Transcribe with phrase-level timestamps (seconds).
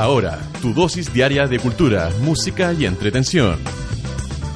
[0.00, 3.58] Ahora, tu dosis diaria de cultura, música y entretención.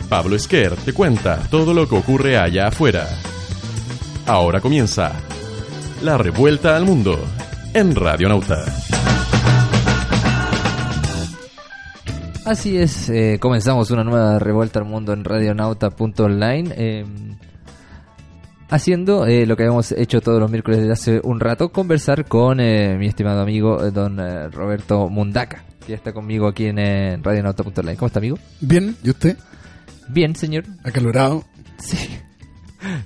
[0.08, 3.06] Pablo Esquer te cuenta todo lo que ocurre allá afuera.
[4.26, 5.12] Ahora comienza
[6.02, 7.18] La Revuelta al Mundo
[7.74, 8.64] en Radio Nauta.
[12.46, 16.74] Así es, eh, comenzamos una nueva revuelta al mundo en radionauta.online.
[16.74, 17.04] Eh,
[18.70, 22.60] haciendo eh, lo que habíamos hecho todos los miércoles desde hace un rato, conversar con
[22.60, 26.78] eh, mi estimado amigo eh, don eh, Roberto Mundaca, que ya está conmigo aquí en
[26.78, 27.96] eh, radionauta.online.
[27.96, 28.38] ¿Cómo está, amigo?
[28.60, 29.36] Bien, ¿y usted?
[30.08, 30.64] Bien, señor.
[30.82, 31.44] Acalorado.
[31.78, 31.96] Sí.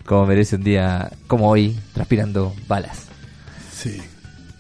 [0.05, 3.07] Como merece un día como hoy, transpirando balas,
[3.73, 4.01] Sí,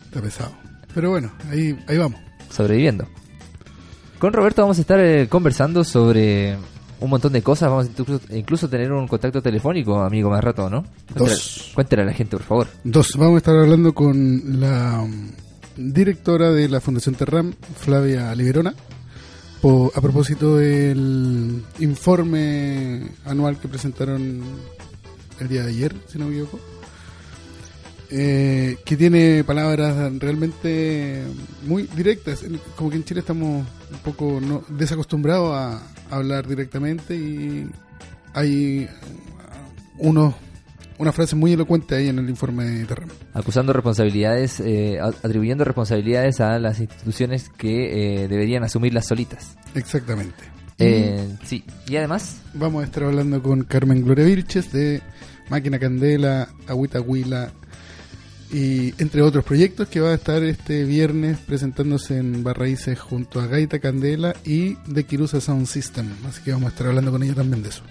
[0.04, 0.52] está pesado.
[0.94, 2.20] Pero bueno, ahí, ahí vamos.
[2.50, 3.08] sobreviviendo.
[4.20, 6.56] Con Roberto vamos a estar eh, conversando sobre
[7.00, 7.70] un montón de cosas.
[7.70, 10.82] Vamos a incluso, incluso tener un contacto telefónico, amigo, más rato, ¿no?
[11.06, 11.70] Cuéntale, Dos.
[11.74, 12.66] cuéntale a la gente, por favor.
[12.84, 18.74] Dos, vamos a estar hablando con la mm, directora de la Fundación Terram, Flavia Liberona,
[19.94, 24.40] a propósito del informe anual que presentaron
[25.40, 26.58] el día de ayer, si no me equivoco.
[28.10, 31.24] Eh, que tiene palabras realmente
[31.66, 32.42] muy directas.
[32.74, 37.68] Como que en Chile estamos un poco no- desacostumbrados a hablar directamente y
[38.34, 38.88] hay
[39.98, 40.34] unos
[40.98, 43.08] una frase muy elocuente ahí en el informe de Terram.
[43.32, 49.56] acusando responsabilidades, eh, atribuyendo responsabilidades a las instituciones que eh, deberían asumirlas solitas.
[49.74, 50.36] Exactamente.
[50.80, 55.00] Eh, sí, y además, Vamos a estar hablando con Carmen Gloria Vilches de
[55.48, 57.52] Máquina Candela, Agüita Huila
[58.50, 63.46] y entre otros proyectos que va a estar este viernes presentándose en Barraíces junto a
[63.46, 66.06] Gaita Candela y de Kirusa Sound System.
[66.26, 67.82] Así que vamos a estar hablando con ella también de eso.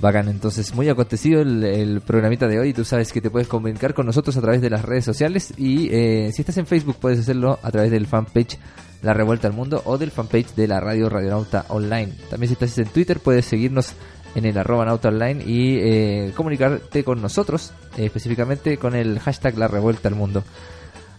[0.00, 2.72] bacán, entonces muy acontecido el, programita de hoy.
[2.72, 5.88] Tú sabes que te puedes comunicar con nosotros a través de las redes sociales y
[5.92, 8.58] eh, si estás en Facebook puedes hacerlo a través del fanpage
[9.02, 12.12] La Revuelta al Mundo o del fanpage de la radio Radionauta Online.
[12.30, 13.94] También si estás en Twitter puedes seguirnos
[14.38, 19.58] en el arroba nauta online y eh, comunicarte con nosotros, eh, específicamente con el hashtag
[19.58, 20.42] La Revuelta al Mundo.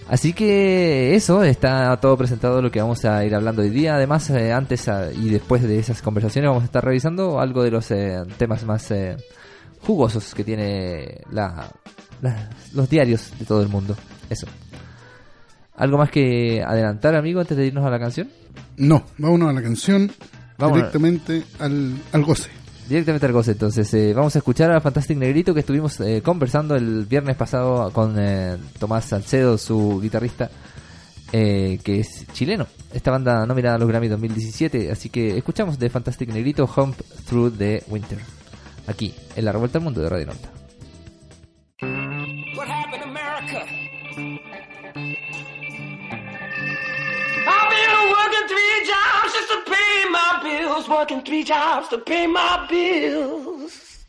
[0.10, 3.94] Así que eso, está todo presentado lo que vamos a ir hablando hoy día.
[3.96, 7.70] Además, eh, antes ah, y después de esas conversaciones vamos a estar revisando algo de
[7.70, 9.18] los eh, temas más eh,
[9.82, 11.70] jugosos que tiene la,
[12.24, 13.96] la- los diarios de todo el mundo.
[14.32, 14.48] Eso.
[15.76, 18.30] ¿Algo más que adelantar, amigo, antes de irnos a la canción?
[18.78, 20.12] No, vámonos a la canción
[20.58, 22.50] Vamos directamente al, al goce.
[22.90, 26.76] Directamente al goce, entonces eh, vamos a escuchar a Fantastic Negrito que estuvimos eh, conversando
[26.76, 30.50] el viernes pasado con eh, Tomás Salcedo, su guitarrista,
[31.32, 32.66] que es chileno.
[32.92, 37.60] Esta banda nominada a los Grammy 2017, así que escuchamos de Fantastic Negrito Hump Through
[37.60, 38.18] the Winter,
[38.88, 40.50] aquí, en la revuelta al mundo de Radio Nota.
[50.80, 54.06] Bills, working three jobs to pay my bills.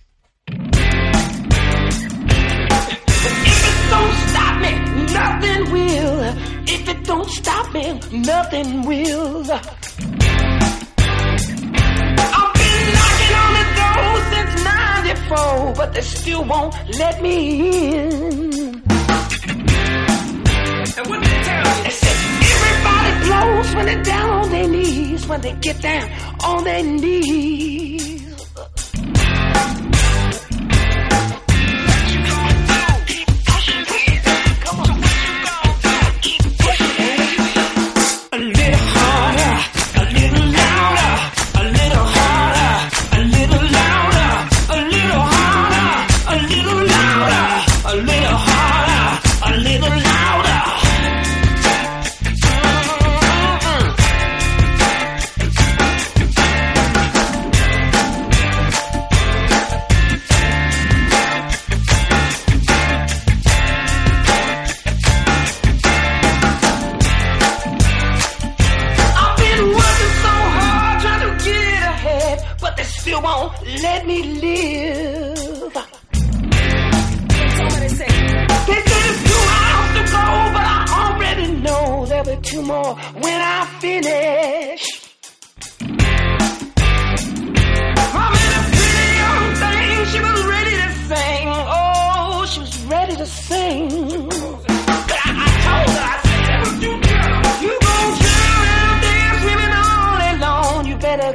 [3.47, 4.73] If it don't stop me,
[5.13, 6.21] nothing will.
[6.67, 9.51] If it don't stop me, nothing will.
[9.51, 9.75] I've
[12.61, 17.37] been knocking on the door since 94, but they still won't let me
[17.99, 18.83] in.
[20.97, 22.10] And what they tell you?
[23.25, 26.11] Blows when they're down on their knees, when they get down
[26.45, 27.80] on their knees.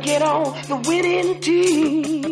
[0.05, 2.24] Get on the winning team.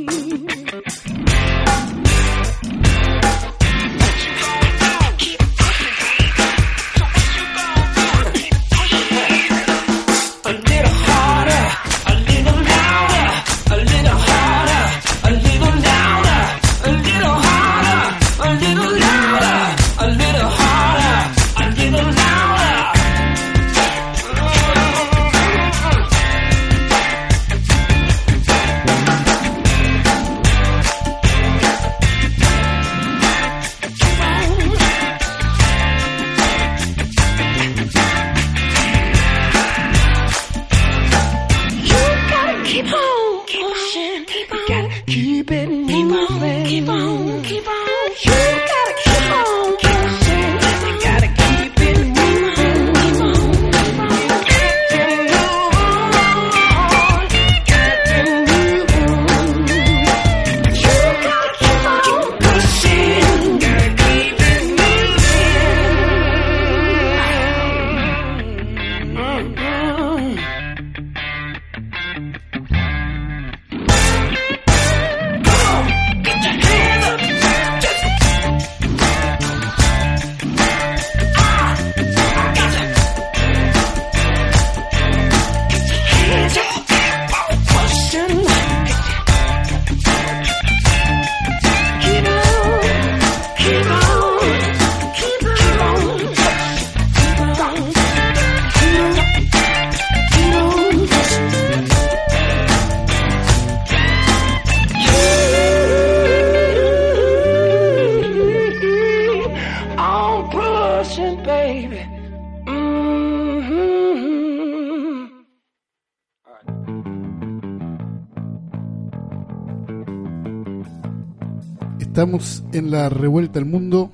[122.23, 124.09] Estamos en la revuelta del mundo,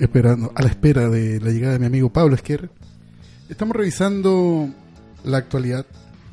[0.00, 2.70] esperando, a la espera de la llegada de mi amigo Pablo Esquer.
[3.48, 4.68] Estamos revisando
[5.22, 5.86] la actualidad,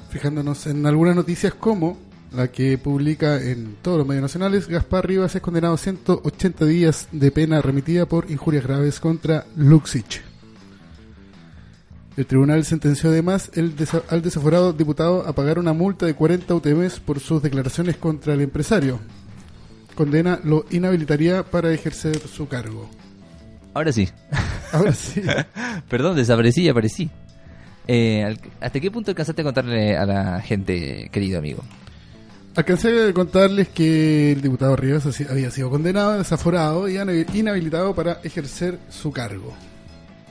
[0.09, 1.99] fijándonos en algunas noticias como
[2.35, 7.07] la que publica en todos los medios nacionales, Gaspar Rivas es condenado a 180 días
[7.11, 10.19] de pena remitida por injurias graves contra Luxich.
[12.17, 16.55] El tribunal sentenció además el desa- al desaforado diputado a pagar una multa de 40
[16.55, 18.99] UTMs por sus declaraciones contra el empresario.
[19.95, 22.89] Condena lo inhabilitaría para ejercer su cargo.
[23.73, 24.09] Ahora sí.
[24.71, 25.21] Ahora sí.
[25.89, 27.09] Perdón, desaparecí y aparecí.
[27.87, 31.63] Eh, ¿Hasta qué punto alcanzaste a contarle a la gente, querido amigo?
[32.55, 36.97] Alcancé a contarles que el diputado Rivas había sido condenado, desaforado y
[37.33, 39.53] inhabilitado para ejercer su cargo.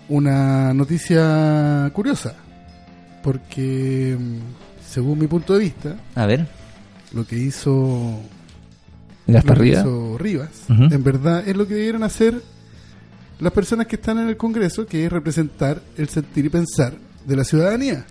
[0.09, 2.35] Una noticia curiosa,
[3.25, 4.39] porque mm,
[4.89, 6.47] según mi punto de vista, A ver,
[7.13, 8.21] lo que hizo,
[9.27, 9.87] Que Rivas.
[10.19, 10.85] Rivas, Ujú.
[10.85, 12.43] en verdad es lo que debieron hacer
[13.39, 16.95] las personas que están en el Congreso, que es representar el sentir y pensar
[17.27, 18.05] de la ciudadanía.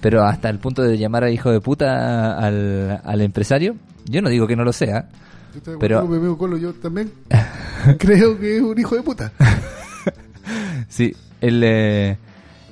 [0.00, 4.28] Pero hasta el punto de llamar a hijo de puta al, al empresario, yo no
[4.28, 5.08] digo que no lo sea.
[5.66, 7.10] Yo Pero- Colo, yo también
[7.98, 9.32] creo que es un hijo de puta.
[10.88, 12.16] Sí, el, eh,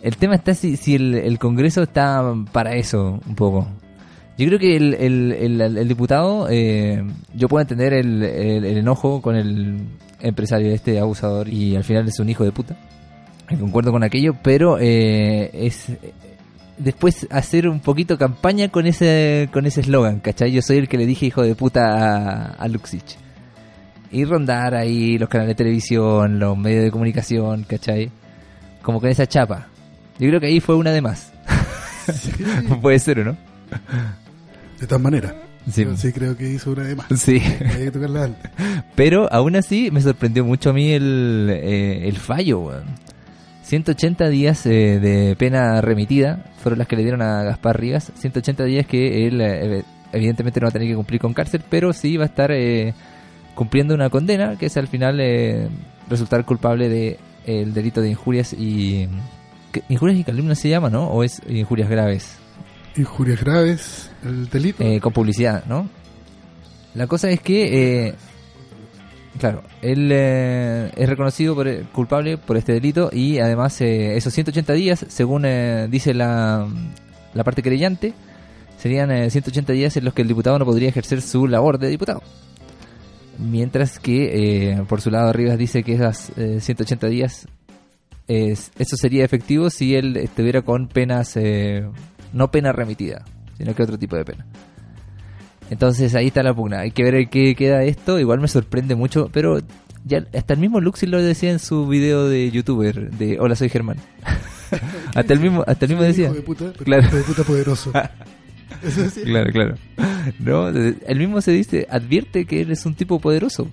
[0.02, 3.68] el tema está si, si el, el Congreso está para eso un poco.
[4.38, 7.02] Yo creo que el, el, el- el diputado, eh,
[7.35, 9.78] yo puedo entender el, enojo con el
[10.21, 12.76] empresario este abusador y al final es un hijo de puta.
[13.50, 16.12] Y concuerdo con aquello, pero eh, es eh,
[16.78, 20.50] después hacer un poquito campaña con ese con ese eslogan, ¿cachai?
[20.52, 23.16] Yo soy el que le dije hijo de puta a, a Luxich.
[24.11, 28.11] Y rondar ahí los canales de televisión, los medios de comunicación, ¿cachai?
[28.83, 29.69] Como con esa chapa.
[30.19, 31.33] Yo creo que ahí fue una de más.
[32.12, 32.31] Sí,
[32.81, 33.37] Puede ser, ¿o no?
[34.80, 35.35] de todas maneras.
[35.71, 35.85] Sí.
[35.85, 37.06] Yo sí creo que hizo una de más.
[37.16, 37.40] Sí.
[37.40, 38.50] Hay que tocarla antes.
[38.95, 42.85] Pero aún así me sorprendió mucho a mí el, eh, el fallo, weón.
[43.62, 48.12] 180 días eh, de pena remitida fueron las que le dieron a Gaspar Rivas.
[48.14, 51.92] 180 días que él eh, evidentemente no va a tener que cumplir con cárcel, pero
[51.92, 52.95] sí va a estar eh,
[53.54, 55.68] cumpliendo una condena que es al final eh,
[56.09, 59.09] resultar culpable de el delito de injurias y...
[59.90, 61.09] ¿Injurias y calumnias se llama, no?
[61.09, 62.38] ¿O es injurias graves?
[62.96, 64.82] Injurias graves, el delito.
[64.82, 65.88] Eh, con publicidad, ¿no?
[66.94, 68.14] La cosa es que eh,
[69.38, 74.72] Claro, él eh, es reconocido por, culpable por este delito y además eh, esos 180
[74.72, 76.66] días, según eh, dice la,
[77.34, 78.14] la parte creyente,
[78.78, 81.88] serían eh, 180 días en los que el diputado no podría ejercer su labor de
[81.88, 82.22] diputado.
[83.38, 87.46] Mientras que eh, por su lado Rivas dice que esas eh, 180 días,
[88.28, 91.86] es, eso sería efectivo si él estuviera con penas, eh,
[92.37, 93.25] no pena remitida,
[93.59, 94.47] sino que otro tipo de pena.
[95.71, 96.81] Entonces ahí está la pugna.
[96.81, 98.21] Hay que ver en qué queda esto.
[98.21, 99.59] Igual me sorprende mucho, pero
[100.05, 103.69] ya hasta el mismo Luxi lo decía en su video de youtuber de Hola soy
[103.69, 103.97] Germán.
[105.14, 106.26] hasta el mismo, hasta el mismo decía.
[106.26, 107.07] Hijo de puta, pero Claro.
[107.07, 107.93] hijo de puta poderoso.
[108.85, 109.25] Eso decía.
[109.25, 109.75] Claro, claro.
[110.38, 113.69] No, él mismo se dice, advierte que él es un tipo poderoso.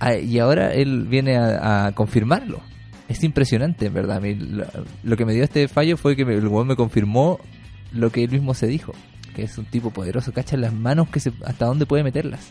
[0.00, 2.60] Ah, y ahora él viene a, a confirmarlo.
[3.10, 4.16] Es impresionante, en verdad.
[4.18, 4.64] A mí, lo,
[5.02, 7.38] lo que me dio este fallo fue que me, el weón me confirmó
[7.92, 8.94] lo que él mismo se dijo.
[9.34, 10.32] Que es un tipo poderoso.
[10.32, 12.50] Cacha las manos que se, hasta dónde puede meterlas.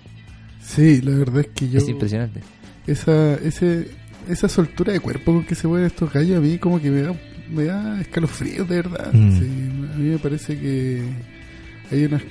[0.61, 1.77] Sí, la verdad es que yo.
[1.79, 2.41] Es impresionante.
[2.87, 3.89] Esa, ese,
[4.27, 7.01] esa soltura de cuerpo con que se mueven estos gallos a mí como que me
[7.01, 7.15] da,
[7.49, 9.13] me da escalofríos de verdad.
[9.13, 9.39] Mm.
[9.39, 9.45] Sí,
[9.93, 11.03] a mí me parece que
[11.91, 12.21] hay unas...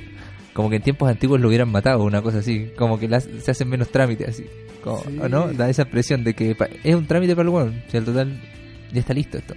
[0.53, 2.71] Como que en tiempos antiguos lo hubieran matado, una cosa así.
[2.77, 4.45] Como que las- se hacen menos trámites así.
[4.83, 5.19] Como- Sí.
[5.21, 5.53] ¿o ¿No?
[5.53, 7.83] Da esa impresión de que es un trámite para el weón.
[7.91, 8.41] Si al total
[8.93, 9.55] ya está listo esto.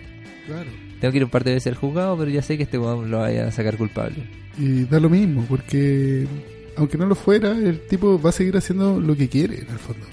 [0.48, 0.70] Claro.
[1.00, 3.10] Tengo que ir un par de veces al juzgado, pero ya sé que este weón
[3.10, 4.18] lo vaya a sacar culpable.
[4.60, 6.28] Y da lo mismo, porque
[6.75, 9.80] aunque no lo fuera, el tipo va a seguir haciendo lo que quiere, en el
[9.80, 10.06] fondo.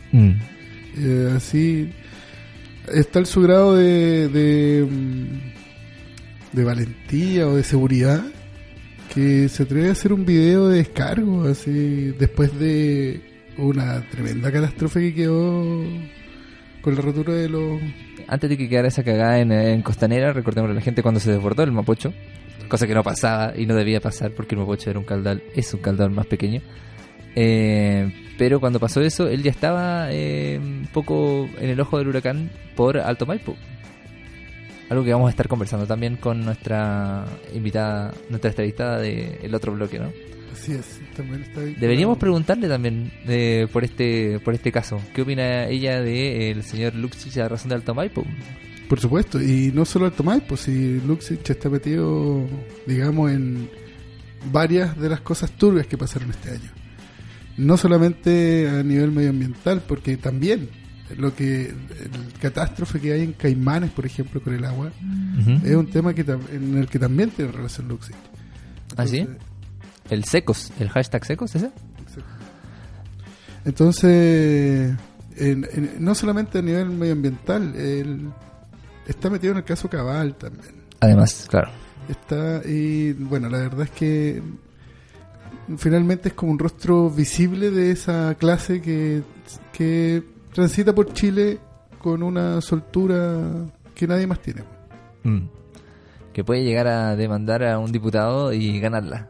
[0.99, 1.91] Eh, así
[2.93, 8.25] está en su grado de, de, mm, de valentía o de seguridad
[9.15, 13.21] que se atreve a hacer un video de descargo así después de
[13.59, 15.85] una tremenda catástrofe que quedó
[16.81, 17.81] con la rotura de los
[18.29, 21.65] Antes de que quedara esa cagada en, Costanera, recordemos a la gente cuando se desbordó
[21.65, 22.13] el Mapocho,
[22.69, 25.75] cosa que no pasaba y no debía pasar porque el Mapocho era un caudal, es
[25.75, 26.63] un caudal más pequeño.
[27.35, 32.09] Eh, pero cuando pasó eso, él ya estaba eh, un poco en el ojo del
[32.09, 33.57] huracán por Alto Maipo.
[34.89, 39.99] Algo que vamos a estar conversando también con nuestra invitada, nuestra entrevistada del otro bloque,
[39.99, 40.11] ¿no?
[40.59, 41.81] Así es también está vinculado.
[41.81, 45.01] Deberíamos preguntarle también eh, por este por este caso.
[45.15, 48.25] ¿Qué opina ella del señor Luxich a razón de Alto Maipo?
[48.89, 52.47] Por supuesto, y no solo Alto Maipo, si Luxich está metido,
[52.87, 53.69] digamos, en
[54.51, 56.71] varias de las cosas turbias que pasaron este año.
[57.59, 60.71] No solamente a nivel medioambiental, porque también
[61.17, 64.91] lo que el catástrofe que hay en Caimanes, por ejemplo, con el agua,
[65.65, 66.23] es un tema que
[66.53, 68.17] en el que también tiene relación Luxich.
[68.97, 69.27] ¿Ah, sí?
[70.11, 71.71] El secos, el hashtag secos, ¿ese?
[73.65, 74.95] Entonces,
[75.37, 77.75] en- en- no solamente a nivel medioambiental,
[79.07, 80.75] está metido en el caso Cabal también.
[81.01, 81.69] Además, claro.
[82.09, 84.43] Está, y bueno, la verdad es que
[85.77, 89.23] finalmente es como un rostro visible de esa clase que,
[89.73, 90.23] que
[90.55, 91.59] transita por Chile
[92.01, 93.43] con una soltura
[93.95, 94.63] que nadie más tiene.
[95.25, 95.49] Mm.
[96.33, 99.29] Que puede llegar a demandar a un diputado y ganarla.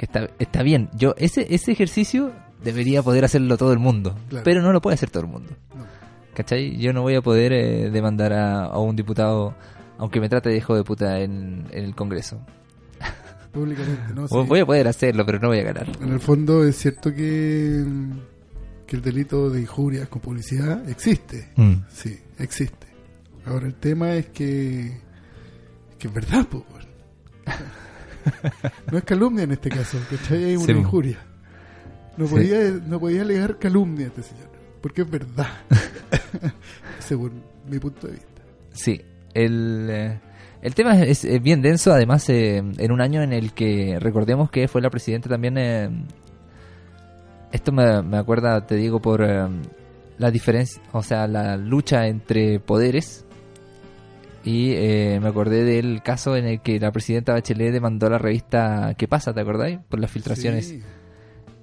[0.00, 0.88] Que está, está bien.
[0.94, 2.32] Yo, ese, ese ejercicio
[2.64, 4.16] debería poder hacerlo todo el mundo.
[4.30, 4.44] Claro.
[4.44, 5.50] Pero no lo puede hacer todo el mundo.
[5.76, 5.84] No.
[6.32, 6.78] ¿Cachai?
[6.78, 9.54] Yo no voy a poder eh, demandar a, a un diputado,
[9.98, 12.40] aunque me trate de hijo de puta en, en el Congreso.
[13.52, 14.26] Públicamente, ¿no?
[14.28, 14.36] Sí.
[14.48, 15.86] Voy a poder hacerlo, pero no voy a ganar.
[16.00, 17.84] En el fondo es cierto que,
[18.86, 21.52] que el delito de injurias con publicidad existe.
[21.56, 21.74] Mm.
[21.90, 22.86] Sí, existe.
[23.44, 24.98] Ahora el tema es que,
[25.98, 26.64] que es verdad, weón.
[28.90, 30.44] No es calumnia en este caso, ¿cachai?
[30.44, 31.18] Hay una Sí, injuria.
[32.16, 32.34] No Sí.
[32.34, 34.48] podía, no podía alegar calumnia a este señor,
[34.82, 35.48] porque es verdad.
[36.98, 38.42] Según mi punto de vista.
[38.72, 39.00] Sí,
[39.34, 40.20] el, eh,
[40.62, 44.50] el tema es, es bien denso, además eh, en un año en el que recordemos
[44.50, 45.56] que fue la presidenta también...
[45.58, 45.88] eh,
[47.52, 49.44] esto me, me acuerda, te digo, por eh,
[50.18, 53.24] la diferencia, o sea, la lucha entre poderes.
[54.42, 58.18] Y eh, me acordé del caso en el que la presidenta Bachelet demandó a la
[58.18, 59.34] revista ¿Qué pasa?
[59.34, 59.78] ¿Te acordáis?
[59.88, 60.68] Por las filtraciones.
[60.68, 60.82] Sí.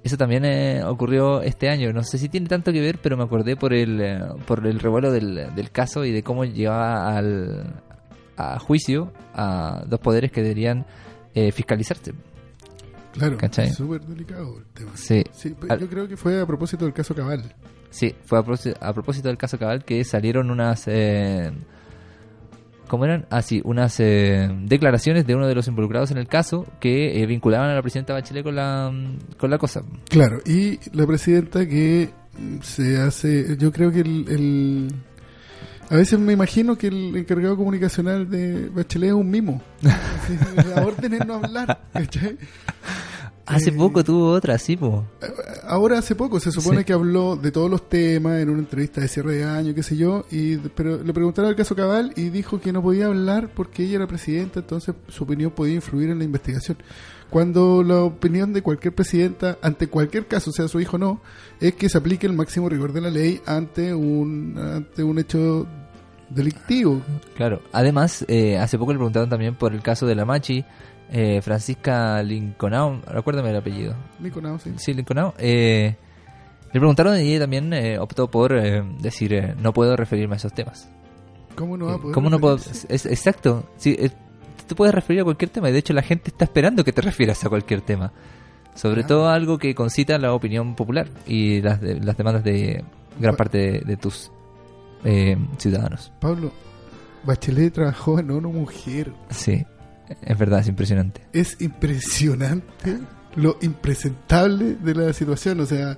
[0.04, 1.92] Eso también eh, ocurrió este año.
[1.92, 4.78] No sé si tiene tanto que ver, pero me acordé por el, eh, por el
[4.78, 7.82] revuelo del, del caso y de cómo llevaba al,
[8.36, 10.86] a juicio a dos poderes que deberían
[11.34, 12.14] eh, fiscalizarse.
[13.12, 14.92] Claro, es súper delicado el tema.
[14.94, 17.52] Sí, Sí, Al- yo creo que fue a propósito del caso Cabal.
[17.90, 20.86] sí, fue a, propósito- a propósito del caso Cabal que salieron unas...
[22.88, 23.26] ¿Cómo eran?
[23.30, 27.26] Ah, sí, unas eh, declaraciones de uno de los involucrados en el caso que eh,
[27.26, 28.92] vinculaban a la presidenta Bachelet con la,
[29.36, 29.82] con la cosa.
[30.08, 32.10] Claro, y la presidenta que
[32.62, 34.88] se hace, yo creo que el, el-
[35.90, 39.62] a veces me imagino que el encargado comunicacional de Bachelet es un mimo.
[39.82, 40.36] Así,
[40.74, 41.80] la orden es no hablar.
[41.92, 42.36] ¿cachai?
[43.48, 45.04] Hace Eh, poco tuvo otra, sí, po.
[45.66, 46.84] ahora hace poco se supone Sí.
[46.84, 49.96] que habló de todos los temas en una entrevista de cierre de año, qué sé
[49.96, 53.84] yo, y pero le preguntaron el caso Cabal y dijo que no podía hablar porque
[53.84, 56.76] ella era presidenta, entonces su opinión podía influir en la investigación.
[57.30, 61.20] Cuando la opinión de cualquier presidenta, ante cualquier caso, sea su hijo o no,
[61.60, 65.66] es que se aplique el máximo rigor de la ley ante un, ante un hecho
[66.30, 67.00] delictivo.
[67.36, 67.62] Claro.
[67.72, 70.64] Además, eh, hace poco le preguntaron también por el caso de la Machi,
[71.10, 73.94] eh, Francisca Lincolnau, recuérdame el apellido.
[74.20, 74.72] Niconao, sí.
[74.76, 75.32] Sí, Lincolnau.
[75.38, 75.96] Eh,
[76.72, 80.36] le preguntaron y ella también eh, optó por eh, decir, eh, no puedo referirme a
[80.36, 80.88] esos temas.
[81.54, 82.56] ¿Cómo no va a poder ¿Cómo no puedo?
[82.56, 83.68] Es, exacto.
[83.76, 84.10] Sí, eh,
[84.66, 87.00] te puedes referir a cualquier tema y de hecho la gente está esperando que te
[87.02, 88.12] refieras a cualquier tema.
[88.74, 89.08] Sobre Claro.
[89.08, 92.84] todo algo que concita la opinión popular y las, de- las demandas de
[93.18, 94.30] gran parte de, de tus
[95.04, 96.12] eh, ciudadanos.
[96.20, 96.52] Pablo,
[97.24, 99.12] Bachelet trabajó en ONU Mujer.
[99.30, 99.64] Sí,
[100.22, 101.20] es verdad, es impresionante.
[101.32, 102.98] es impresionante
[103.36, 105.60] lo impresentable de la situación.
[105.60, 105.96] O sea,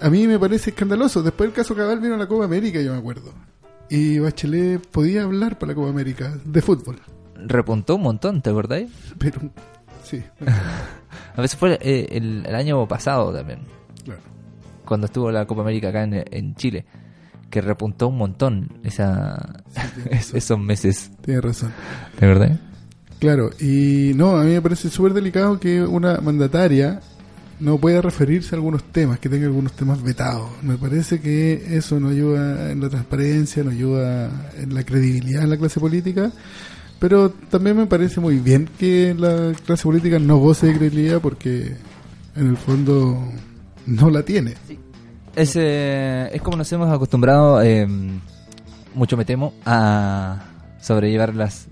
[0.00, 1.22] a mí me parece escandaloso.
[1.22, 3.32] Después el caso Cabal vino a la Copa América, yo me acuerdo.
[3.90, 6.98] Y Bachelet podía hablar para la Copa América de fútbol.
[7.36, 8.90] Repuntó un montón, ¿te acordáis?
[9.18, 9.40] Pero,
[10.04, 10.22] sí,
[11.36, 13.60] A veces fue eh, el, el año pasado también,
[14.04, 14.20] claro.
[14.84, 16.84] cuando estuvo la Copa América acá en, en Chile,
[17.50, 19.62] que repuntó un montón esa,
[20.10, 21.72] es- esos meses, Tiene razón.
[22.18, 22.58] ¿de verdad?
[23.22, 26.98] Claro, y no, a mí me parece súper delicado que una mandataria
[27.60, 30.50] no pueda referirse a algunos temas, que tenga algunos temas vetados.
[30.60, 35.46] Me parece que eso no ayuda en la transparencia, no ayuda en la credibilidad de
[35.46, 36.32] la clase política,
[36.98, 41.76] pero también me parece muy bien que la clase política no goce de credibilidad porque
[42.34, 43.22] en el fondo
[43.86, 44.54] no la tiene.
[45.36, 47.86] Es, eh, es como nos hemos acostumbrado, eh,
[48.96, 50.42] mucho me temo, a
[50.80, 51.68] sobrellevar las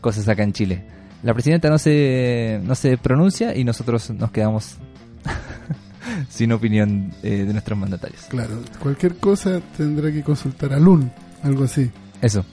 [0.00, 0.82] cosas acá en Chile.
[1.22, 4.76] La presidenta no se, no se pronuncia y nosotros nos quedamos
[6.28, 8.22] sin opinión eh, de nuestros mandatarios.
[8.28, 11.10] Claro, cualquier cosa tendrá que consultar al UN,
[11.42, 11.90] algo así.
[12.22, 12.44] Eso.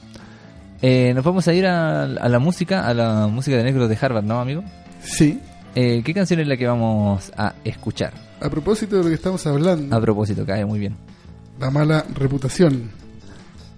[0.82, 3.98] Eh, nos vamos a ir a, a la música, a la música de negros de
[4.00, 4.63] Harvard, ¿no, amigo?
[5.01, 5.39] Sí,
[5.76, 8.13] Eh, ¿Qué canción es la que vamos a escuchar?
[8.39, 10.95] a propósito de lo que estamos hablando, A propósito, cae muy bien.
[11.60, 12.91] la mala reputación.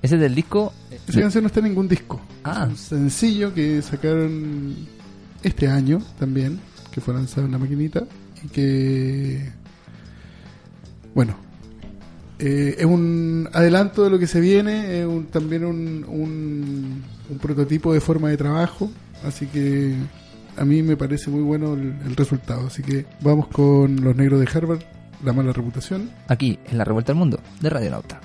[0.02, 0.74] Ese es del disco.
[1.10, 2.20] Esa canción no está en ningún disco.
[2.44, 2.64] Ah.
[2.64, 4.76] Es un sencillo que sacaron
[5.44, 6.60] este año también,
[6.92, 8.04] que fue lanzado en la maquinita
[8.44, 9.52] y que,
[11.14, 11.36] bueno,
[12.40, 17.38] eh, es un adelanto de lo que se viene, es un- también un, un, un
[17.40, 18.90] prototipo de forma de trabajo,
[19.26, 19.94] así que
[20.58, 22.68] a mí me parece muy bueno el, el resultado.
[22.68, 24.82] Así que vamos con los negros de Harvard,
[25.24, 26.10] la mala reputación.
[26.28, 28.22] Aquí, en la revuelta al mundo, de Radio Nauta.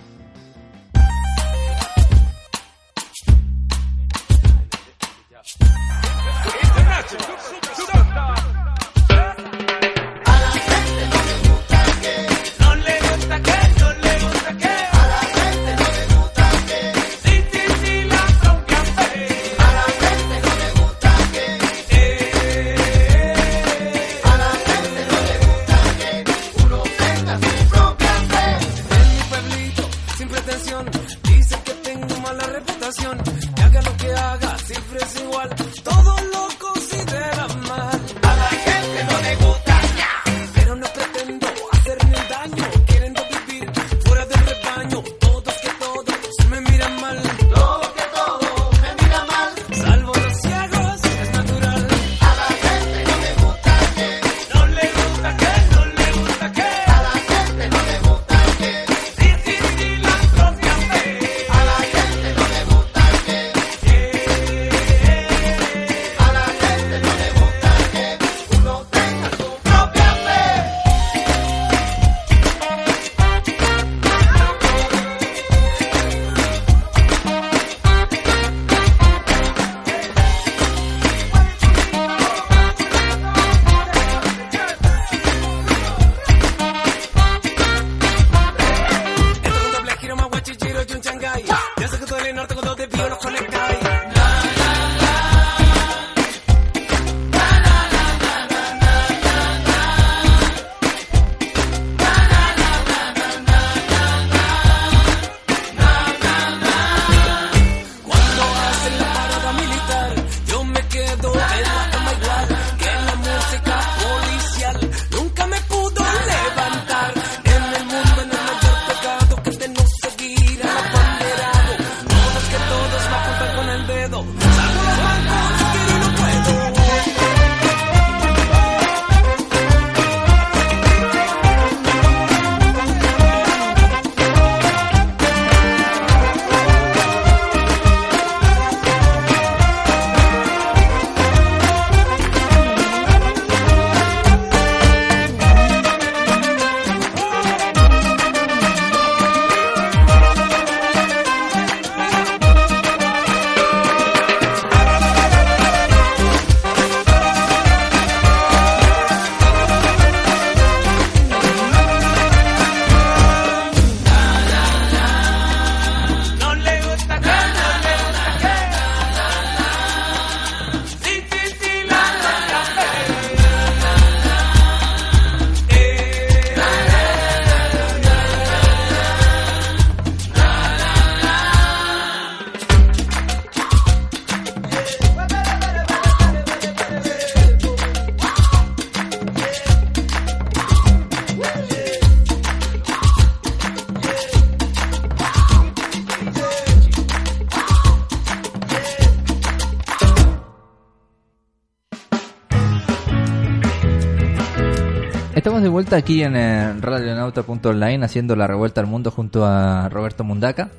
[205.75, 206.35] Vuelta aquí en
[206.81, 210.71] radionauta.online haciendo la revuelta al mundo junto a Roberto Mundaca.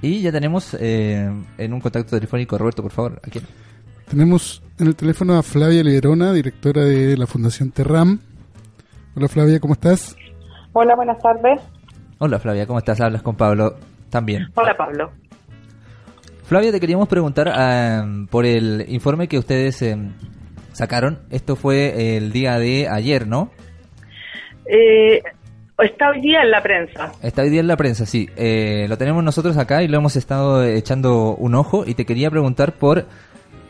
[0.00, 3.40] Y ya tenemos eh, en un contacto telefónico, Roberto, por favor, aquí.
[4.08, 8.18] Tenemos en el teléfono a Flavia Liberona, directora de la Fundación Terram.
[9.14, 10.16] Hola Flavia, ¿cómo estás?
[10.72, 11.60] Hola, buenas tardes.
[12.18, 13.02] Hola Flavia, ¿cómo estás?
[13.02, 13.76] Hablas con Pablo
[14.08, 14.48] también.
[14.54, 15.12] Hola, Pablo.
[16.44, 19.98] Flavia, te queríamos preguntar eh, por el informe que ustedes eh,
[20.72, 21.18] sacaron.
[21.28, 23.50] Esto fue el día de ayer, ¿no?
[24.66, 25.22] Eh,
[25.78, 27.12] está hoy día en la prensa.
[27.22, 28.28] Está hoy día en la prensa, sí.
[28.36, 32.30] Eh, lo tenemos nosotros acá y lo hemos estado echando un ojo y te quería
[32.30, 33.06] preguntar por...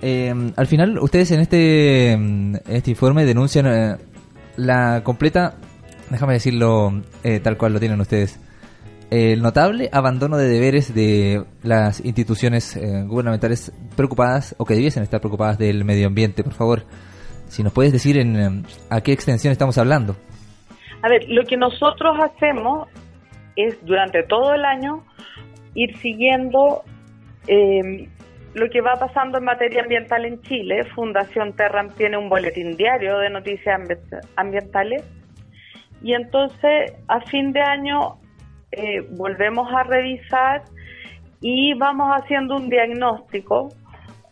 [0.03, 2.13] eh, al final, ustedes en este,
[2.69, 3.97] este informe denuncian eh,
[4.57, 5.55] la completa,
[6.11, 8.39] déjame decirlo eh, tal cual lo tienen ustedes,
[9.11, 15.21] el notable abandono de deberes de las instituciones eh, gubernamentales preocupadas o que debiesen estar
[15.21, 16.43] preocupadas del medio ambiente.
[16.43, 16.85] Por favor,
[17.49, 20.17] si nos puedes decir en a qué extensión estamos hablando.
[21.05, 22.89] A ver, lo que nosotros hacemos
[23.57, 25.05] es durante todo el año
[25.75, 26.83] ir siguiendo
[27.47, 28.09] eh,
[28.55, 30.83] lo que va pasando en materia ambiental en Chile.
[30.95, 35.05] Fundación Terram tiene un boletín diario de noticias ambi- ambientales
[36.03, 38.17] y entonces a fin de año
[38.73, 40.63] eh, volvemos a revisar
[41.43, 43.69] y vamos haciendo un diagnóstico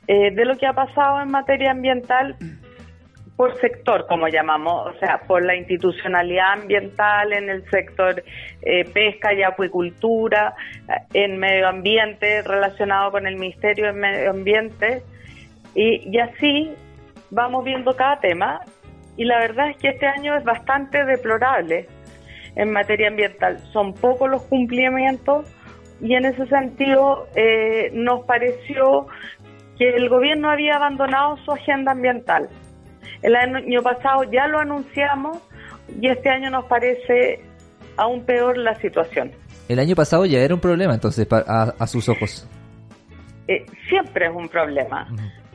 [0.07, 2.35] eh, de lo que ha pasado en materia ambiental
[3.37, 8.23] por sector, como llamamos, o sea, por la institucionalidad ambiental en el sector
[8.63, 10.55] eh, pesca y acuicultura,
[10.89, 15.03] eh, en medio ambiente relacionado con el Ministerio de Medio Ambiente,
[15.75, 16.73] y, y así
[17.31, 18.61] vamos viendo cada tema,
[19.17, 21.87] y la verdad es que este año es bastante deplorable
[22.57, 23.59] en materia ambiental.
[23.73, 25.47] Son pocos los cumplimientos
[26.01, 29.07] y en ese sentido eh, nos pareció
[29.79, 32.49] que el gobierno había abandonado su agenda ambiental.
[33.23, 35.39] El año pasado ya lo anunciamos
[36.01, 37.41] y este año nos parece
[37.97, 39.33] aún peor la situación.
[39.69, 42.49] El año pasado ya era un problema, entonces, a sus ojos.
[43.49, 45.09] Eh, siempre es un problema.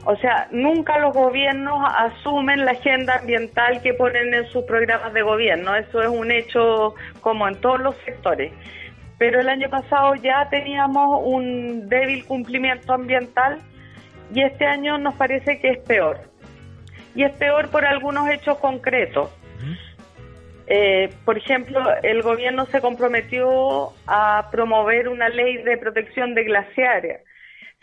[0.05, 5.21] O sea, nunca los gobiernos asumen la agenda ambiental que ponen en sus programas de
[5.21, 5.75] gobierno.
[5.75, 8.53] Eso es un hecho como en todos los sectores.
[9.17, 13.59] Pero el año pasado ya teníamos un débil cumplimiento ambiental
[14.33, 16.19] y este año nos parece que es peor.
[17.17, 19.31] Y es peor por algunos hechos concretos.
[20.67, 27.21] Eh, por ejemplo, el gobierno se comprometió a promover una ley de protección de glaciares.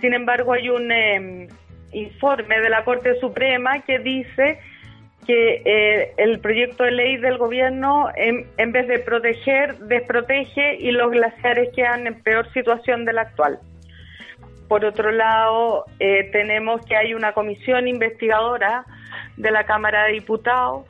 [0.01, 1.49] Sin embargo, hay un eh,
[1.91, 4.61] informe de la Corte Suprema que dice
[5.27, 10.93] que eh, el proyecto de ley del gobierno, en, en vez de proteger, desprotege y
[10.93, 13.59] los glaciares quedan en peor situación de la actual.
[14.69, 18.85] Por otro lado, eh, tenemos que hay una comisión investigadora
[19.37, 20.87] de la Cámara de Diputados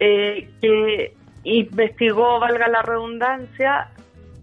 [0.00, 3.88] eh, que investigó, valga la redundancia,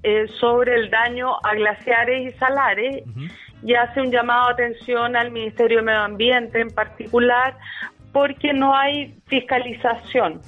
[0.04, 3.04] eh, sobre el daño a glaciares y salares
[3.64, 7.58] y hace un llamado de atención al Ministerio de Medio Ambiente en particular
[8.14, 10.42] porque no hay fiscalización.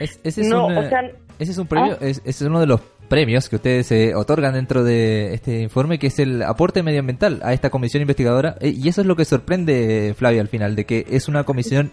[0.00, 1.02] Es- ese, es No, un, o sea,
[1.38, 2.04] ese es un premio, ¿ah?
[2.04, 6.06] es, es uno de los premios que ustedes eh, otorgan dentro de este informe, que
[6.06, 8.56] es el aporte medioambiental a esta comisión investigadora.
[8.60, 11.92] Eh, y eso es lo que sorprende, Flavia, al final, de que es una comisión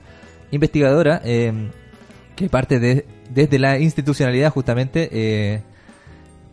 [0.51, 1.51] investigadora eh,
[2.35, 5.61] que parte de, desde la institucionalidad justamente eh,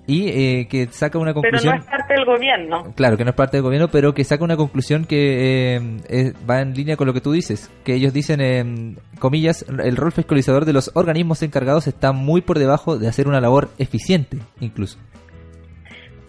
[0.06, 1.74] y eh, que saca una Pero conclusión...
[1.76, 2.94] no es parte del gobierno.
[2.96, 6.34] Claro, que no es parte del gobierno, pero que saca una conclusión que eh, es-
[6.48, 7.70] va en línea con lo que tú dices.
[7.84, 12.58] Que ellos dicen, en comillas, el rol fiscalizador de los organismos encargados está muy por
[12.58, 14.98] debajo de hacer una labor eficiente, incluso.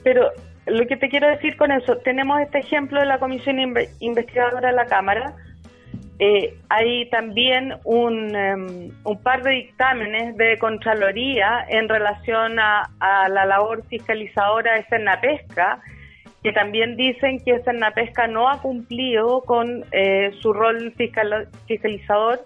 [0.03, 0.23] Pero
[0.65, 4.69] lo que te quiero decir con eso, tenemos este ejemplo de la comisión inve- investigadora
[4.69, 5.35] de la Cámara.
[6.21, 13.29] Eh, hay también un, em, un par de dictámenes de Contraloría en relación a, a
[13.29, 15.79] la labor fiscalizadora de Cernapesca,
[16.43, 22.39] que también dicen que Cernapesca no ha cumplido con eh, su rol fiscal- fiscalizador.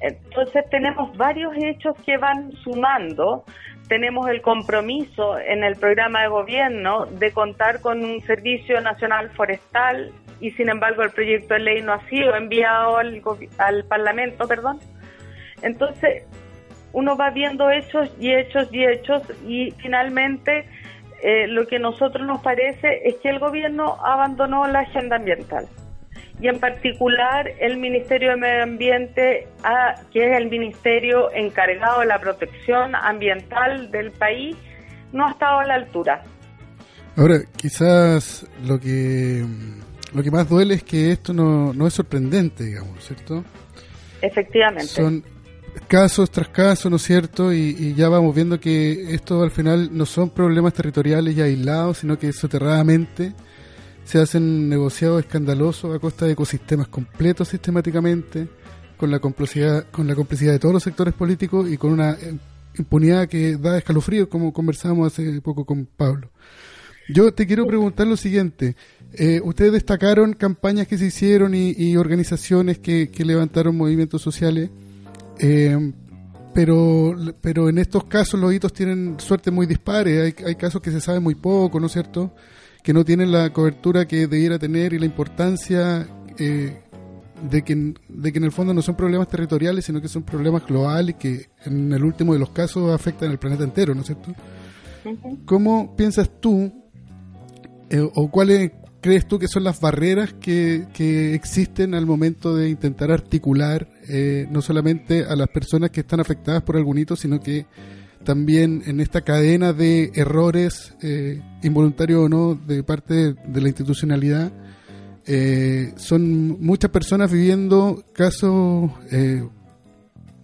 [0.00, 3.44] Entonces tenemos varios hechos que van sumando.
[3.88, 10.10] Tenemos el compromiso en el programa de gobierno de contar con un servicio nacional forestal
[10.42, 13.22] y sin embargo el proyecto de ley no ha sido enviado al,
[13.58, 14.80] al Parlamento, perdón.
[15.62, 16.24] Entonces
[16.92, 20.66] uno va viendo hechos y hechos y hechos y finalmente
[21.22, 25.68] eh, lo que a nosotros nos parece es que el gobierno abandonó la agenda ambiental
[26.40, 32.06] y en particular el Ministerio de Medio Ambiente, ah, que es el ministerio encargado de
[32.06, 34.56] la protección ambiental del país,
[35.12, 36.24] no ha estado a la altura.
[37.16, 39.44] Ahora, quizás lo que
[40.14, 43.44] lo que más duele es que esto no, no es sorprendente, digamos, ¿cierto?
[44.20, 44.86] Efectivamente.
[44.86, 45.24] Son
[45.88, 47.52] casos tras casos, ¿no es cierto?
[47.52, 51.98] Y, y ya vamos viendo que esto al final no son problemas territoriales y aislados,
[51.98, 53.32] sino que soterradamente
[54.04, 58.48] se hacen negociados escandalosos a costa de ecosistemas completos sistemáticamente,
[58.96, 62.16] con la complicidad, con la complicidad de todos los sectores políticos y con una
[62.78, 66.30] impunidad que da escalofríos, como conversábamos hace poco con Pablo.
[67.08, 68.76] Yo te quiero preguntar lo siguiente.
[69.14, 74.70] Eh, ustedes destacaron campañas que se hicieron y, y organizaciones que, que levantaron movimientos sociales,
[75.38, 75.92] eh,
[76.54, 80.34] pero, pero en estos casos los hitos tienen suerte muy dispares.
[80.38, 82.34] Hay, hay casos que se sabe muy poco, ¿no es cierto?
[82.82, 86.06] Que no tienen la cobertura que debiera tener y la importancia
[86.38, 86.80] eh,
[87.50, 90.66] de, que, de que en el fondo no son problemas territoriales, sino que son problemas
[90.66, 94.34] globales que en el último de los casos afectan al planeta entero, ¿no es cierto?
[95.44, 96.72] ¿Cómo piensas tú
[97.90, 98.70] eh, o cuáles
[99.02, 104.46] crees tú que son las barreras que, que existen al momento de intentar articular eh,
[104.50, 107.66] no solamente a las personas que están afectadas por algún hito, sino que
[108.24, 114.52] también en esta cadena de errores, eh, involuntarios o no, de parte de, la institucionalidad?
[115.26, 119.46] Eh, son muchas personas viviendo casos eh,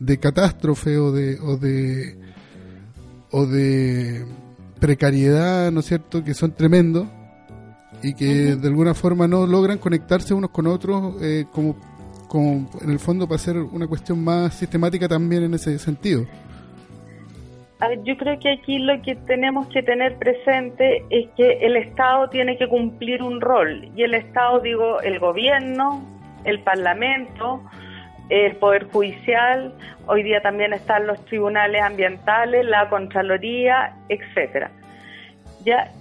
[0.00, 2.18] de catástrofe o de, o de
[3.30, 4.24] o de
[4.80, 7.06] precariedad, ¿no es cierto?, que son tremendos
[8.02, 11.76] y que de alguna forma no logran conectarse unos con otros eh, como,
[12.28, 16.26] como en el fondo para hacer una cuestión más sistemática también en ese sentido.
[18.04, 22.58] Yo creo que aquí lo que tenemos que tener presente es que el Estado tiene
[22.58, 26.04] que cumplir un rol y el Estado, digo, el gobierno,
[26.44, 27.62] el Parlamento,
[28.30, 29.72] el Poder Judicial,
[30.06, 34.72] hoy día también están los tribunales ambientales, la Contraloría, etcétera.
[35.64, 35.92] Ya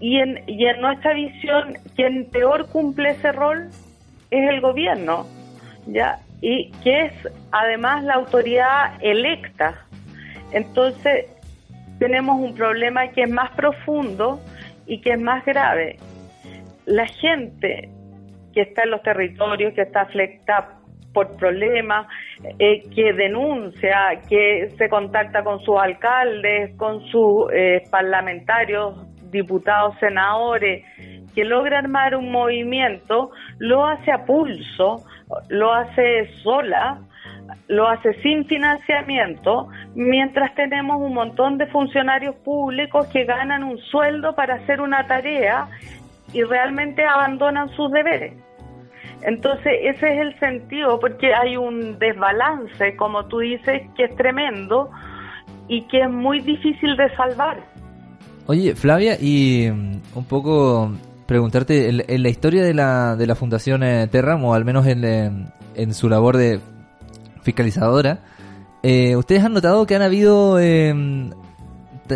[0.00, 3.68] y en, y en nuestra visión, quien peor cumple ese rol
[4.30, 5.26] es el gobierno,
[5.86, 6.18] ¿ya?
[6.40, 7.12] Y que es
[7.50, 9.74] además la autoridad electa.
[10.52, 11.26] Entonces,
[11.98, 14.40] tenemos un problema que es más profundo
[14.86, 15.96] y que es más grave.
[16.86, 17.90] La gente
[18.54, 20.78] que está en los territorios, que está afectada
[21.12, 22.06] por problemas,
[22.58, 30.84] eh, que denuncia, que se contacta con sus alcaldes, con sus eh, parlamentarios, diputados, senadores,
[31.34, 35.04] que logra armar un movimiento, lo hace a pulso,
[35.48, 36.98] lo hace sola,
[37.68, 44.34] lo hace sin financiamiento, mientras tenemos un montón de funcionarios públicos que ganan un sueldo
[44.34, 45.68] para hacer una tarea
[46.32, 48.34] y realmente abandonan sus deberes.
[49.22, 54.90] Entonces, ese es el sentido, porque hay un desbalance, como tú dices, que es tremendo
[55.66, 57.58] y que es muy difícil de salvar.
[58.50, 60.90] Oye, Flavia, y mm, un poco
[61.26, 65.04] preguntarte, en, la historia de la, de la Fundación eh, Terram, o al menos en,
[65.04, 65.30] eh,
[65.74, 66.58] en su labor de
[67.42, 68.24] fiscalizadora,
[68.82, 70.94] eh, ¿ustedes han notado que han habido eh,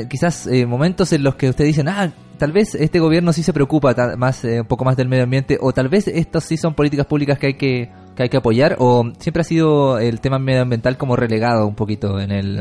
[0.08, 3.52] quizás eh, momentos en los que ustedes dicen, ah, tal vez este gobierno sí se
[3.52, 6.72] preocupa más eh, un poco más del medio ambiente, o tal vez estas sí son
[6.72, 10.38] políticas públicas que hay que, que hay que apoyar, o siempre ha sido el tema
[10.38, 12.58] medioambiental como relegado un poquito en el,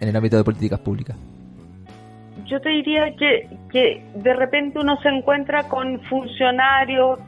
[0.00, 1.16] en el ámbito de políticas públicas?
[2.52, 7.18] Yo te diría que, que de repente uno se encuentra con funcionarios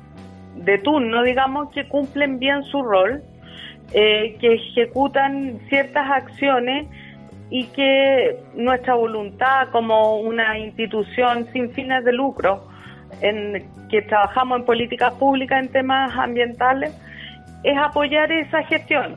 [0.55, 3.23] de turno, digamos, que cumplen bien su rol,
[3.95, 6.89] eh, que ejecutan ciertas acciones
[7.49, 12.69] y que nuestra voluntad como una institución sin fines de lucro,
[13.23, 16.95] en que trabajamos en políticas públicas en temas ambientales,
[17.63, 19.17] es apoyar esa gestión.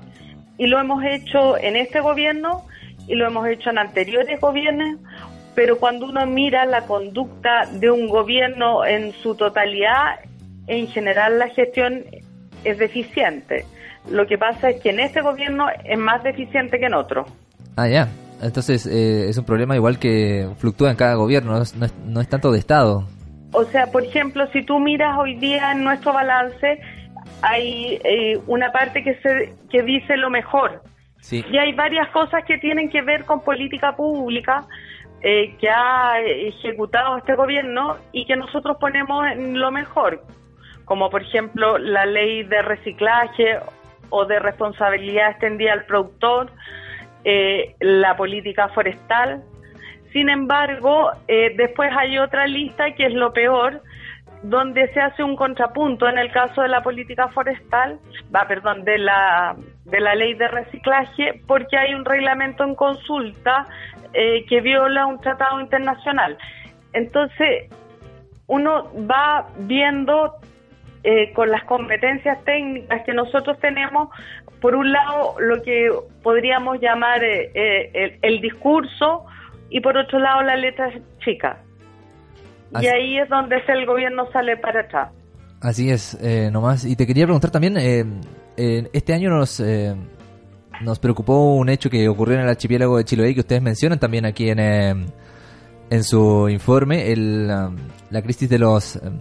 [0.58, 2.64] Y lo hemos hecho en este gobierno
[3.10, 5.02] y lo hemos hecho en anteriores gobiernos,
[5.58, 10.20] pero cuando uno mira la conducta de un gobierno en su totalidad,
[10.68, 12.04] en general la gestión
[12.64, 13.66] es deficiente.
[14.08, 17.26] Lo que pasa es que en este gobierno es más deficiente que en otro.
[17.76, 18.08] Ah, ya.
[18.40, 22.52] Entonces eh, es un problema igual que fluctúa en cada gobierno, no es, no tanto
[22.52, 23.08] de Estado.
[23.52, 26.80] O sea, por ejemplo, si tú miras hoy día en nuestro balance,
[27.42, 30.84] hay eh, una parte que, se, que dice lo mejor.
[31.20, 31.44] Sí.
[31.52, 34.68] Y hay varias cosas que tienen que ver con política pública
[35.22, 40.22] eh, que ha ejecutado este gobierno y que nosotros ponemos en lo mejor,
[40.86, 43.60] como por ejemplo la ley de reciclaje
[44.10, 46.52] o de responsabilidad extendida al productor,
[47.24, 49.44] eh, la política forestal.
[50.14, 53.82] Sin embargo, eh, después hay otra lista que es lo peor,
[54.44, 58.00] donde se hace un contrapunto en el caso de la política forestal,
[58.34, 63.66] va, perdón, de la de la ley de reciclaje, porque hay un reglamento en consulta
[64.18, 66.38] eh, que viola un tratado internacional.
[66.94, 67.70] Entonces,
[68.48, 70.36] uno va viendo
[71.04, 74.10] eh, con las competencias técnicas que nosotros tenemos,
[74.62, 75.90] por un lado lo que
[76.24, 79.26] podríamos llamar eh, eh, el, el discurso
[79.70, 80.90] y por otro lado la letra
[81.24, 81.60] chica.
[82.74, 85.12] Así- Y ahí es donde el gobierno sale para atrás.
[85.62, 86.86] Así es, eh, nomás.
[86.86, 88.04] Y te quería preguntar también, eh,
[88.58, 89.96] eh, este año nos eh,
[90.82, 94.26] nos preocupó un hecho que ocurrió en el archipiélago de Chiloé que ustedes mencionan también
[94.26, 95.06] aquí en, eh,
[95.90, 97.76] en su informe, el, um,
[98.10, 99.18] la crisis de los um,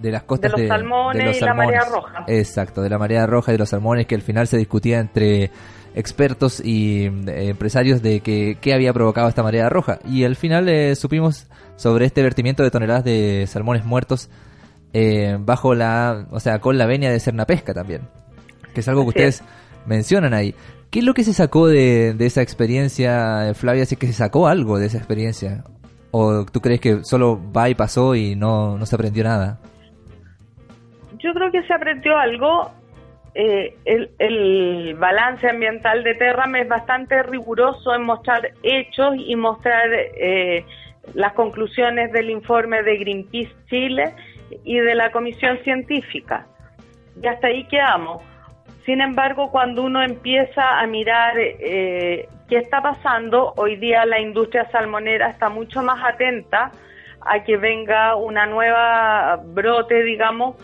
[0.00, 2.24] de las costas De los salmones y la marea roja.
[2.26, 5.50] Exacto, de la marea roja y de los salmones que al final se discutía entre
[5.94, 10.68] expertos y eh, empresarios de que qué había provocado esta marea roja y al final
[10.68, 14.30] eh, supimos sobre este vertimiento de toneladas de salmones muertos
[14.92, 18.02] eh, bajo la, o sea, con la venia de Cernapesca también,
[18.74, 19.42] que es algo que Así es.
[19.86, 20.54] Mencionan ahí.
[20.90, 23.84] ¿Qué es lo que se sacó de, de esa experiencia, eh, Flavia?
[23.84, 25.64] Si es que se sacó algo de esa experiencia.
[26.10, 29.60] ¿O tú crees que solo va y pasó y no, no se aprendió nada?
[31.18, 32.72] Yo creo que se aprendió algo.
[33.34, 39.88] Eh, el, el balance ambiental de Terram es bastante riguroso en mostrar hechos y mostrar
[39.92, 40.64] eh,
[41.14, 44.12] las conclusiones del informe de Greenpeace Chile
[44.64, 46.46] y de la Comisión Científica.
[47.22, 48.22] Y hasta ahí quedamos.
[48.90, 54.68] Sin embargo, cuando uno empieza a mirar eh, qué está pasando, hoy día la industria
[54.72, 56.72] salmonera está mucho más atenta
[57.20, 60.56] a que venga una nueva brote, digamos,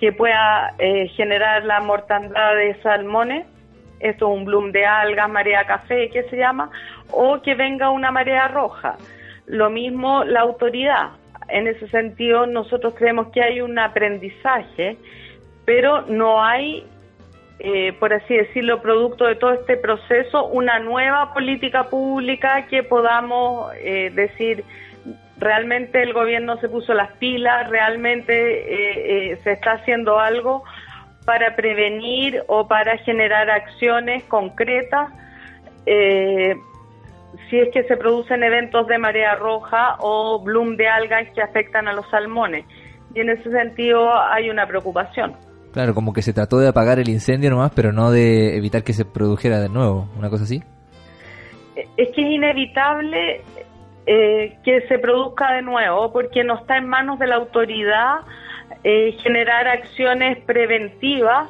[0.00, 3.46] que pueda eh, generar la mortandad de salmones.
[4.00, 6.70] Esto es un bloom de algas, marea café, que se llama,
[7.12, 8.96] o que venga una marea roja.
[9.44, 11.10] Lo mismo la autoridad.
[11.48, 14.96] En ese sentido, nosotros creemos que hay un aprendizaje,
[15.66, 16.86] pero no hay
[17.60, 23.72] eh, por así decirlo, producto de todo este proceso, una nueva política pública que podamos
[23.76, 24.64] eh, decir,
[25.38, 30.62] realmente el gobierno se puso las pilas, realmente eh, eh, se está haciendo algo
[31.24, 35.10] para prevenir o para generar acciones concretas.
[35.86, 36.54] eh,
[37.48, 41.86] si es que se producen eventos de marea roja o bloom de algas que afectan
[41.88, 42.64] a los salmones.
[43.14, 45.36] Y en ese sentido hay una preocupación.
[45.72, 48.92] Claro, como que se trató de apagar el incendio nomás, pero no de evitar que
[48.92, 50.62] se produjera de nuevo, una cosa así.
[51.74, 53.42] es que es inevitable
[54.06, 58.20] eh, que se produzca de nuevo porque no está en manos de la autoridad
[58.84, 61.48] eh, generar acciones preventivas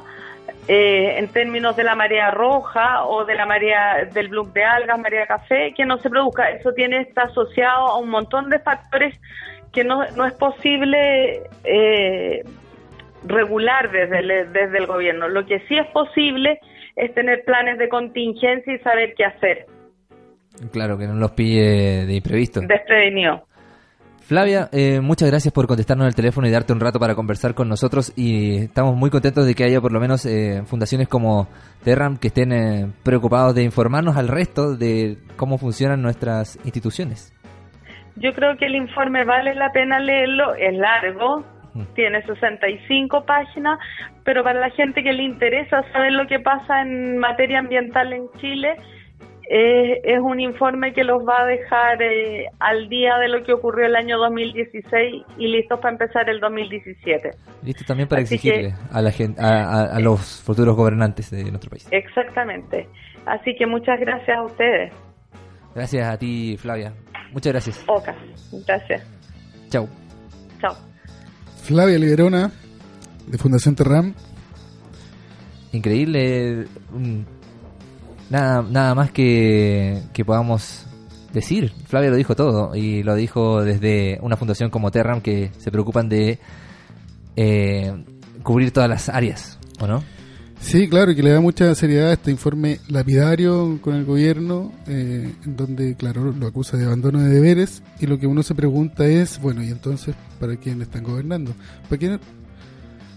[0.67, 4.99] eh, en términos de la marea roja o de la marea del bloom de algas,
[4.99, 6.49] marea café, que no se produzca.
[6.49, 9.19] Eso tiene está asociado a un montón de factores
[9.71, 12.43] que no, no es posible eh,
[13.25, 15.27] regular desde el, desde el gobierno.
[15.27, 16.59] Lo que sí es posible
[16.95, 19.65] es tener planes de contingencia y saber qué hacer.
[20.71, 22.61] Claro, que no los pille de imprevisto.
[22.61, 23.45] Desprevenido.
[24.29, 27.67] Flavia, eh, muchas gracias por contestarnos el teléfono y darte un rato para conversar con
[27.67, 31.47] nosotros y estamos muy contentos de que haya por lo menos eh, fundaciones como
[31.83, 37.33] Terram que estén eh, preocupados de informarnos al resto de cómo funcionan nuestras instituciones.
[38.17, 41.43] Yo creo que el informe vale la pena leerlo, es largo,
[41.95, 43.79] tiene 65 páginas,
[44.23, 48.29] pero para la gente que le interesa saber lo que pasa en materia ambiental en
[48.39, 48.75] Chile,
[49.51, 53.51] eh, es un informe que los va a dejar eh, al día de lo que
[53.53, 57.31] ocurrió el año 2016 y listos para empezar el 2017.
[57.63, 61.43] Listo también para Así exigirle a, la gente, a, a- a los futuros gobernantes de
[61.45, 61.87] nuestro país.
[61.91, 62.87] Exactamente.
[63.25, 64.93] Así que muchas gracias a ustedes.
[65.73, 66.93] Gracias a ti, Flavia.
[67.31, 67.83] Muchas gracias.
[67.87, 68.15] Oca,
[68.67, 69.03] gracias.
[69.69, 69.87] Chau.
[70.61, 70.88] Chao.
[71.69, 72.51] Flavia Liberona,
[73.27, 74.15] de Fundación Terram.
[75.71, 76.65] Increíble.
[76.91, 77.19] mm,
[78.31, 80.87] Nada, nada más que, que podamos
[81.31, 81.71] decir.
[81.85, 86.09] Flavia lo dijo todo y lo dijo desde una fundación como Terram que se preocupan
[86.09, 86.39] de
[87.35, 87.93] eh,
[88.41, 90.03] cubrir todas las áreas, ¿o no?
[90.61, 94.71] Sí, claro, y que le da mucha seriedad a este informe lapidario con el gobierno,
[94.87, 98.53] eh, en donde, claro, lo acusa de abandono de deberes, y lo que uno se
[98.53, 101.53] pregunta es, bueno, ¿y entonces para quién están gobernando?
[101.87, 102.19] ¿Para, quién,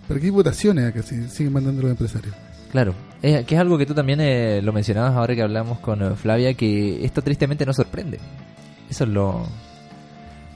[0.08, 2.34] para qué votaciones acá si siguen mandando los empresarios?
[2.70, 6.00] Claro, eh, que es algo que tú también eh, lo mencionabas ahora que hablamos con
[6.00, 8.18] eh, Flavia, que esto tristemente no sorprende.
[8.88, 9.44] Eso es lo,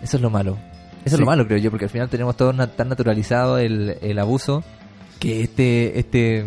[0.03, 0.57] eso es lo malo.
[1.05, 3.97] Eso es lo malo, creo yo, porque al final tenemos todo na- tan naturalizado el,
[4.01, 4.65] el abuso
[5.19, 6.45] que este, este,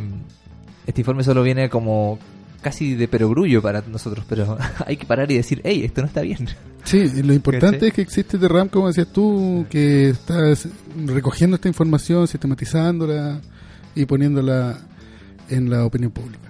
[0.85, 2.19] este informe solo viene como
[2.61, 6.21] casi de perogrullo para nosotros, pero hay que parar y decir, hey, esto no está
[6.21, 6.47] bien.
[6.83, 10.67] Sí, y lo importante es que existe Terram, como decías tú, que estás
[11.05, 13.39] recogiendo esta información, sistematizándola
[13.95, 14.77] y poniéndola
[15.49, 16.49] en la opinión pública.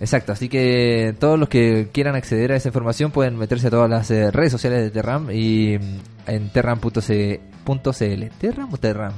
[0.00, 3.90] Exacto, así que todos los que quieran acceder a esa información pueden meterse a todas
[3.90, 8.24] las eh, redes sociales de Terram y mm, en terram.cl.
[8.38, 9.12] ¿Terram o Terram?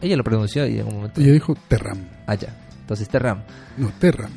[0.00, 1.20] Ella lo pronunció y en un momento.
[1.20, 1.98] Ella dijo Terram.
[2.26, 2.48] Ah, ya.
[2.80, 3.42] Entonces, Terram.
[3.76, 4.30] No, Terram.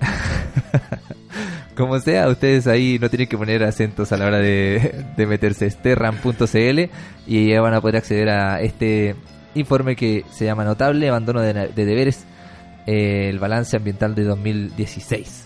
[1.76, 5.66] Como sea, ustedes ahí no tienen que poner acentos a la hora de, de meterse.
[5.66, 6.90] Es terram.cl
[7.26, 9.14] y ya van a poder acceder a este
[9.54, 12.24] informe que se llama Notable Abandono de, de Deberes,
[12.86, 15.45] eh, el balance ambiental de 2016.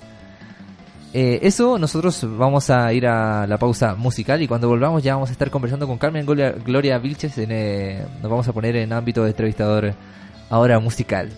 [1.12, 5.28] Eh, eso, nosotros vamos a ir a la pausa musical y cuando volvamos ya vamos
[5.30, 7.36] a estar conversando con Carmen Gloria, Gloria Vilches.
[7.38, 9.94] En, eh, nos vamos a poner en ámbito de entrevistador
[10.50, 11.30] ahora musical.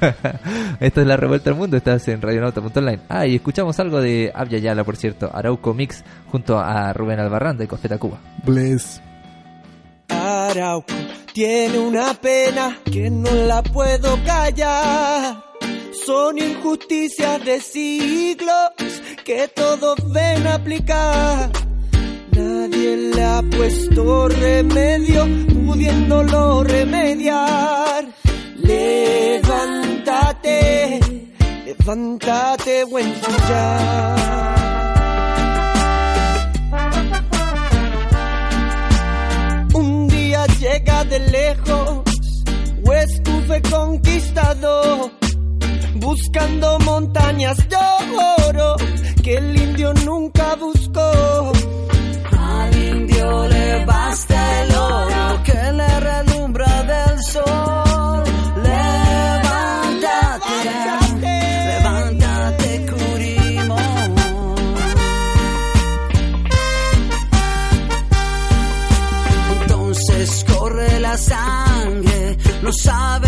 [0.80, 3.00] Esto es la revuelta del mundo, estás en radionauta.online.
[3.08, 7.56] Ah, y escuchamos algo de Abya Yala, por cierto, Arauco Mix, junto a Rubén Albarrán
[7.56, 8.18] de Cofeta Cuba.
[8.44, 9.00] Bless.
[10.08, 10.94] Arauco
[11.32, 15.51] tiene una pena que no la puedo callar.
[15.92, 18.70] Son injusticias de siglos
[19.24, 21.50] que todos ven aplicar.
[22.32, 25.26] Nadie le ha puesto remedio,
[25.66, 28.06] pudiéndolo remediar.
[28.56, 29.80] Levántate,
[31.66, 33.12] levántate, buen
[33.48, 34.16] ya.
[39.74, 42.00] Un día llega de lejos,
[42.82, 45.10] Huescufe conquistador,
[46.02, 47.76] buscando montañas de
[48.48, 48.76] oro
[49.22, 51.52] que el indio nunca buscó.
[52.38, 58.24] Al indio le basta el oro que le relumbra del sol.
[58.64, 60.54] Levántate,
[61.70, 64.14] levántate, Curimón.
[69.60, 73.21] Entonces corre la sangre, no sabe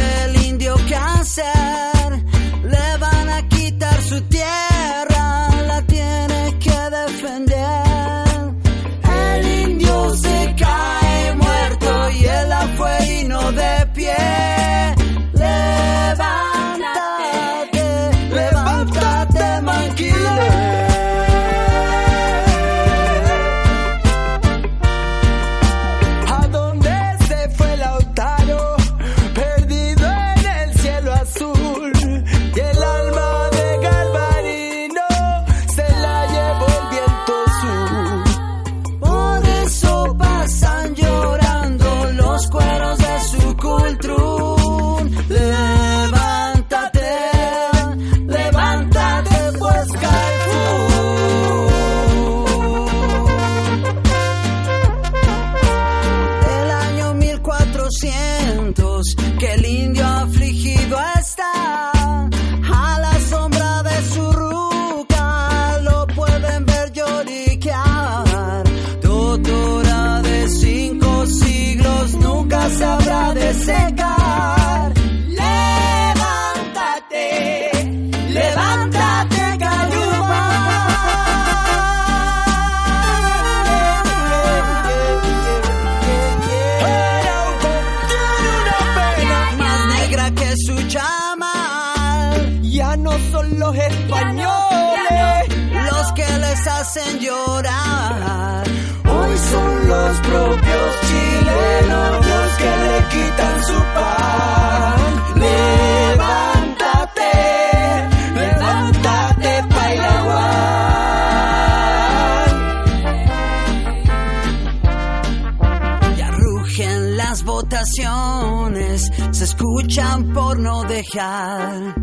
[119.65, 121.95] escuchan por no dejar.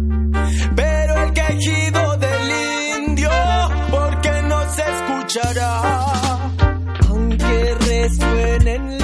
[0.76, 3.30] Pero el quejido del indio,
[3.91, 5.82] porque no se escuchará.
[7.07, 9.01] Aunque resuene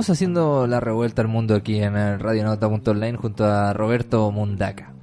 [0.00, 4.94] Seguimos haciendo la revuelta al mundo aquí en el radionauta.online junto a Roberto Mundaca.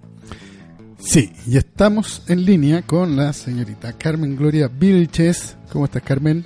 [0.98, 5.56] Sí, y estamos en línea con la señorita Carmen Gloria Vilches.
[5.72, 6.44] ¿Cómo estás, Carmen?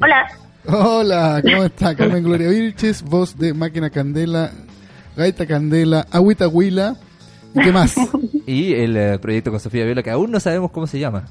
[0.00, 0.28] Hola,
[0.68, 3.02] Hola, ¿cómo está Carmen Gloria Vilches?
[3.02, 4.52] Voz de Máquina Candela,
[5.16, 6.94] Gaita Candela, Agüita Huila.
[7.52, 7.96] ¿Y qué más?
[8.46, 11.24] Y el eh, proyecto con Sofía Viola, que aún no sabemos cómo se llama.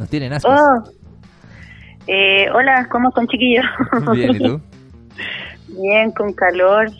[0.00, 0.60] Nos tienen ascuas.
[0.60, 0.90] oh.
[2.08, 3.64] Eh, hola, ¿cómo están chiquillos?
[4.14, 4.60] Bien, ¿y tú?
[5.78, 6.90] Bien, con calor,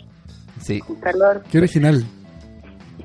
[0.59, 0.79] Sí.
[0.79, 2.03] con calor, Qué original.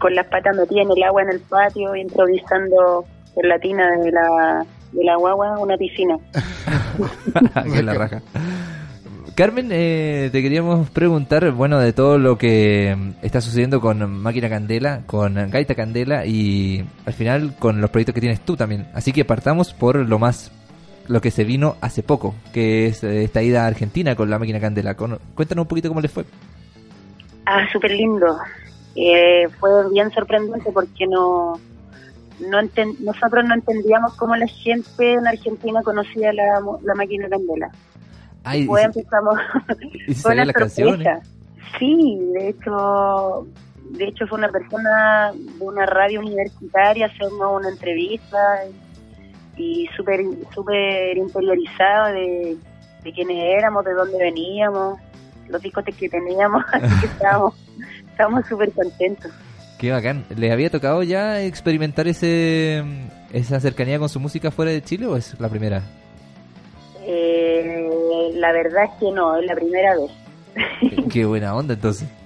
[0.01, 3.05] con las patas metidas en el agua en el patio, improvisando
[3.37, 6.17] en la tina de la, de la guagua una piscina.
[7.73, 8.23] que la raja.
[9.35, 14.49] Carmen, eh, te queríamos preguntar, bueno, de todo lo que mm, está sucediendo con Máquina
[14.49, 18.87] Candela, con Gaita Candela y al final con los proyectos que tienes tú también.
[18.95, 20.51] Así que partamos por lo más,
[21.09, 24.38] lo que se vino hace poco, que es eh, esta ida a Argentina con la
[24.38, 24.94] Máquina Candela.
[24.94, 26.24] Con- cuéntanos un poquito cómo les fue.
[27.46, 28.38] Ah, súper lindo.
[28.94, 31.61] Eh, fue bien sorprendente porque no,
[32.40, 37.70] no enten- nosotros no entendíamos cómo la gente en Argentina conocía la, la máquina candela.
[38.44, 39.38] Ay, Después y- empezamos.
[40.09, 41.09] y se una las canciones.
[41.78, 43.46] Sí, de hecho,
[43.90, 48.38] de hecho fue una persona de una radio universitaria haciendo una entrevista
[48.68, 48.86] y
[49.57, 50.20] y súper
[50.54, 52.57] súper interiorizado de,
[53.02, 54.98] de quiénes éramos, de dónde veníamos,
[55.48, 57.54] los discotes que teníamos, así que estábamos
[58.11, 59.30] estábamos súper contentos.
[59.78, 60.24] Qué bacán.
[60.34, 62.82] ¿Les había tocado ya experimentar ese
[63.32, 65.82] esa cercanía con su música fuera de Chile o es la primera?
[67.04, 70.11] Eh, la verdad es que no, es la primera vez.
[70.80, 72.09] Qué- Qué buena onda entonces.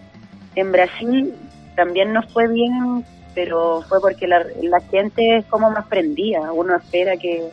[0.56, 1.32] En Brasil
[1.76, 3.04] también nos fue bien,
[3.34, 6.52] pero fue porque la, la gente es como más prendida.
[6.52, 7.48] Uno espera que.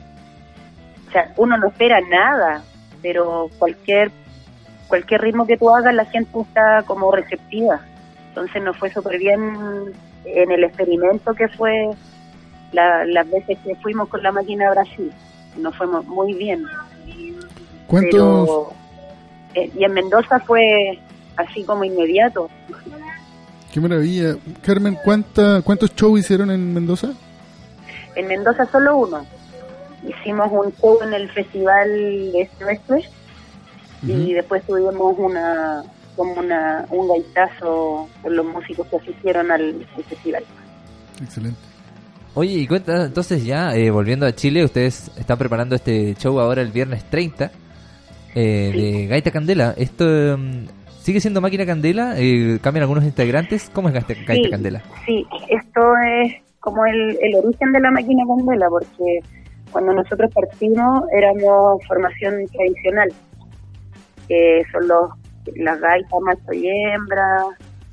[1.07, 2.63] O sea, uno no espera nada,
[3.01, 4.11] pero cualquier
[4.88, 7.82] cualquier ritmo que tú hagas, la gente está como receptiva.
[8.30, 9.93] Entonces nos fue súper bien
[10.25, 11.89] en el experimento que fue
[12.71, 15.11] la- las veces que fuimos con la máquina a Brasil.
[15.57, 16.63] Nos fue mu- muy bien.
[17.88, 18.73] ¿Cuántos, Pero,
[19.55, 20.99] eh, y en Mendoza fue
[21.38, 22.49] así como inmediato.
[23.78, 24.36] Qué maravilla.
[24.63, 27.13] Carmen, ¿cuánta, ¿cuántos shows hicieron en Mendoza?
[28.15, 29.23] En Mendoza solo uno.
[30.07, 33.09] Hicimos un show en el festival de este oeste
[34.03, 35.84] y después tuvimos una
[36.15, 40.43] como una, un gaitazo con los músicos que asistieron al, al festival.
[41.21, 41.59] Excelente.
[42.34, 46.63] Oye, y cuenta, entonces ya, eh, volviendo a Chile, ustedes están preparando este show ahora
[46.63, 47.51] el viernes 30
[48.34, 49.75] eh, de Gaita Candela.
[49.78, 50.05] ¿Esto
[50.36, 50.65] mm,
[51.08, 52.16] sigue siendo Máquina Candela?
[52.18, 53.70] Eh, ¿Cambian algunos integrantes?
[53.70, 53.95] ¿Cómo es
[54.43, 54.49] Sí.
[54.49, 54.84] Candela?
[55.05, 59.22] Sí, esto es como el, el origen de la máquina candela, porque
[59.72, 63.08] cuando nosotros partimos éramos formación tradicional,
[64.28, 65.12] que son los
[65.55, 67.45] las gaitas macho y hembra,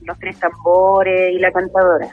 [0.03, 2.09] los tres tambores y la cantadora.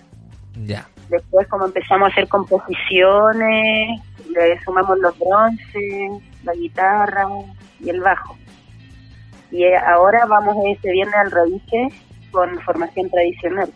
[0.68, 0.88] Ya.
[1.10, 4.00] Después como empezamos a hacer composiciones,
[4.30, 6.12] le sumamos los bronces,
[6.44, 7.26] la guitarra
[7.80, 8.38] y el bajo.
[9.52, 11.94] Y eh, ahora vamos este viernes al Raíces
[12.32, 13.70] con formación tradicional,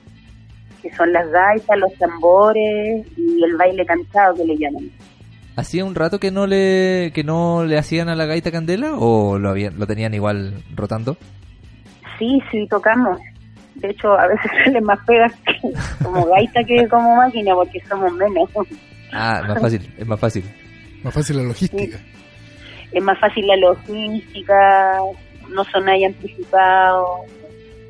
[0.81, 4.89] que son las gaitas, los tambores y el baile cantado que le llaman.
[5.57, 9.37] ¿Hacía un rato que no le que no le hacían a la Gaita Candela o
[9.37, 11.17] lo habían lo tenían igual rotando?
[12.19, 13.19] Sí, sí, tocamos.
[13.75, 15.71] De hecho, a veces salen más pegas que-
[16.03, 18.49] como gaita que como máquina porque somos menos.
[19.13, 20.43] Ah, más fácil, es más fácil.
[21.03, 21.99] Más fácil la logística.
[22.91, 24.97] es más fácil la logística,
[25.49, 27.07] no son ahí amplificados,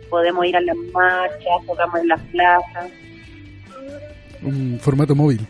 [0.10, 2.92] podemos ir a las marchas, tocamos en las plazas,
[4.44, 5.46] Un formato móvil.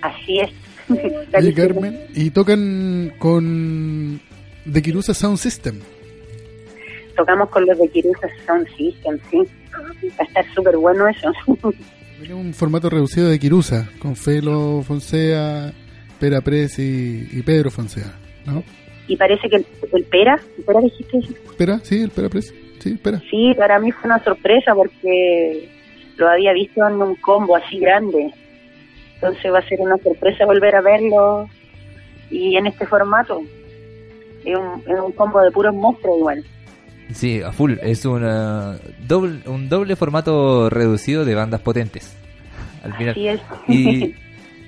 [0.00, 0.50] así es.
[1.34, 4.20] Oye, Carmen, y tocan con
[4.70, 5.80] The Kirusa Sound System.
[7.16, 9.38] Tocamos con los de Kirusa Sound System, sí.
[10.10, 11.32] Va a estar súper bueno eso.
[12.22, 15.72] Es un formato reducido de Kirusa, con Felo Fonsea,
[16.20, 18.14] Pera Pres y, y Pedro Fonsea,
[18.46, 18.62] ¿no?
[19.06, 21.20] Y parece que el, el Pera, ¿el Pera dijiste?
[21.56, 21.78] ¿Pera?
[21.82, 22.54] Sí, el Pera Pres.
[22.78, 23.20] Sí, Pera.
[23.30, 25.68] Sí, para mí fue una sorpresa porque
[26.16, 28.32] lo había visto en un combo así grande.
[29.14, 31.48] Entonces va a ser una sorpresa volver a verlo
[32.30, 33.42] y en este formato.
[34.44, 36.44] Es un, es un combo de puros monstruos igual.
[37.12, 37.74] Sí, a full.
[37.82, 42.16] Es una doble, un doble formato reducido de bandas potentes.
[42.82, 43.12] Al final.
[43.12, 43.40] Así es.
[43.68, 44.14] Y,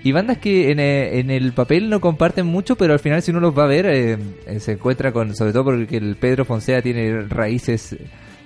[0.05, 3.31] y bandas que en, eh, en el papel no comparten mucho, pero al final si
[3.31, 6.45] uno los va a ver, eh, eh, se encuentra con, sobre todo porque el Pedro
[6.45, 7.97] Fonsea tiene raíces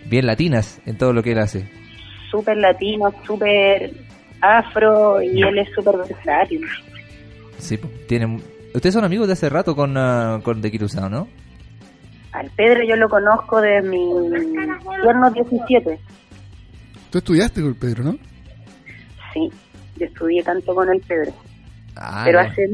[0.07, 1.69] bien latinas en todo lo que él hace.
[2.31, 3.93] súper latino, súper
[4.41, 6.65] afro y él es súper versátil.
[7.59, 8.41] Sí, tienen,
[8.73, 11.27] ustedes son amigos de hace rato con, ah, con The Kirusao, ¿no?
[12.31, 13.99] Al Pedro yo lo conozco de mi
[15.03, 15.99] tiernos 17.
[17.11, 18.13] Tú estudiaste con Pedro, ¿no?
[19.33, 19.51] Sí,
[19.97, 21.33] yo estudié tanto con el Pedro.
[22.01, 22.69] Ah, pero hace.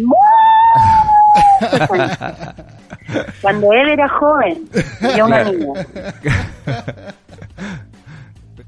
[3.41, 4.65] Cuando él era joven,
[5.01, 5.87] y yo una niña.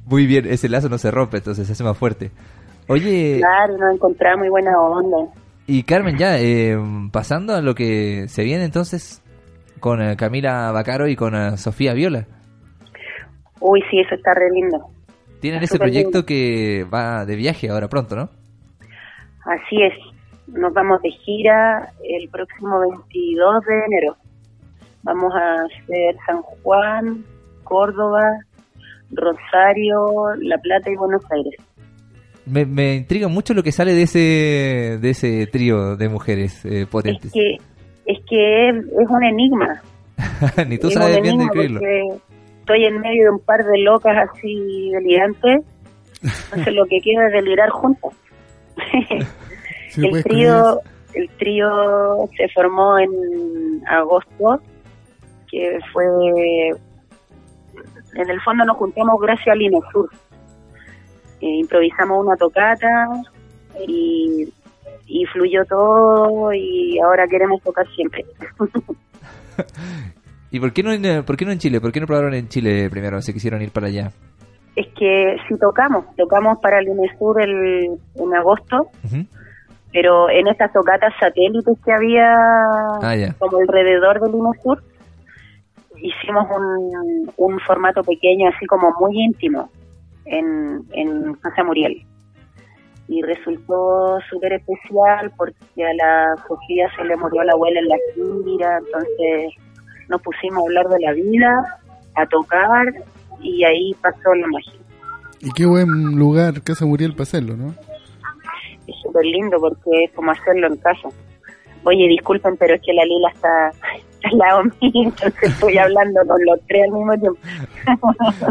[0.04, 2.30] Muy bien, ese lazo no se rompe, entonces se hace más fuerte.
[2.88, 5.32] Oye, Claro, nos encontramos muy buena onda.
[5.66, 6.78] y Carmen, ya eh,
[7.10, 9.20] pasando a lo que se viene entonces
[9.80, 12.26] con eh, Camila Bacaro y con eh, Sofía Viola.
[13.60, 14.86] Uy, sí, eso está re lindo.
[15.40, 16.26] Tienen Está ese proyecto lindo.
[16.26, 18.30] que va de viaje ahora pronto, ¿no?
[19.44, 19.92] Así es.
[20.48, 24.16] Nos vamos de gira el próximo 22 de enero.
[25.02, 27.24] Vamos a hacer San Juan,
[27.64, 28.22] Córdoba,
[29.10, 31.54] Rosario, La Plata y Buenos Aires.
[32.46, 36.82] Me, me intriga mucho lo que sale de ese de ese trío de mujeres eh,
[36.82, 37.32] Es potentes.
[37.32, 37.56] que
[38.06, 39.82] es que es, es un enigma.
[40.68, 41.80] Ni tú Es sabes bien describirlo.
[42.60, 45.60] Estoy en medio de un par de locas así delirantes.
[46.22, 48.12] Entonces lo que queda es delirar juntas.
[49.96, 50.80] Si el trío
[51.14, 53.10] el trío se formó en
[53.88, 54.60] agosto
[55.50, 56.04] que fue
[58.14, 60.10] en el fondo nos juntamos gracias al INESUR
[61.40, 63.08] Eh, improvisamos una tocata
[63.86, 64.48] y,
[65.06, 68.24] y fluyó todo y ahora queremos tocar siempre
[70.50, 71.80] ¿Y por qué no en, eh, por qué no en Chile?
[71.80, 73.20] ¿Por qué no probaron en Chile primero?
[73.20, 74.12] Se quisieron ir para allá.
[74.76, 79.26] es que si tocamos tocamos para el INESUR el, en agosto Ujú.
[79.92, 84.82] Pero en estas tocatas satélites que había Ah, como alrededor del INESUR,
[86.02, 89.70] hicimos un, un formato pequeño, así como muy íntimo,
[90.24, 92.04] en, en Casa Muriel.
[93.08, 97.96] Y resultó súper especial porque a la Sofía se le murió la abuela en la
[98.14, 99.54] gira, entonces
[100.08, 101.80] nos pusimos a hablar de la vida,
[102.16, 102.86] a tocar,
[103.40, 104.72] y ahí pasó la magia.
[105.40, 107.74] Y qué buen lugar Casa Muriel para hacerlo, ¿no?
[108.86, 111.08] Es súper lindo porque es como hacerlo en casa.
[111.84, 113.68] Oye, disculpen, pero es que la Lila está
[114.30, 117.38] al lado mío, entonces estoy hablando con los tres al mismo tiempo.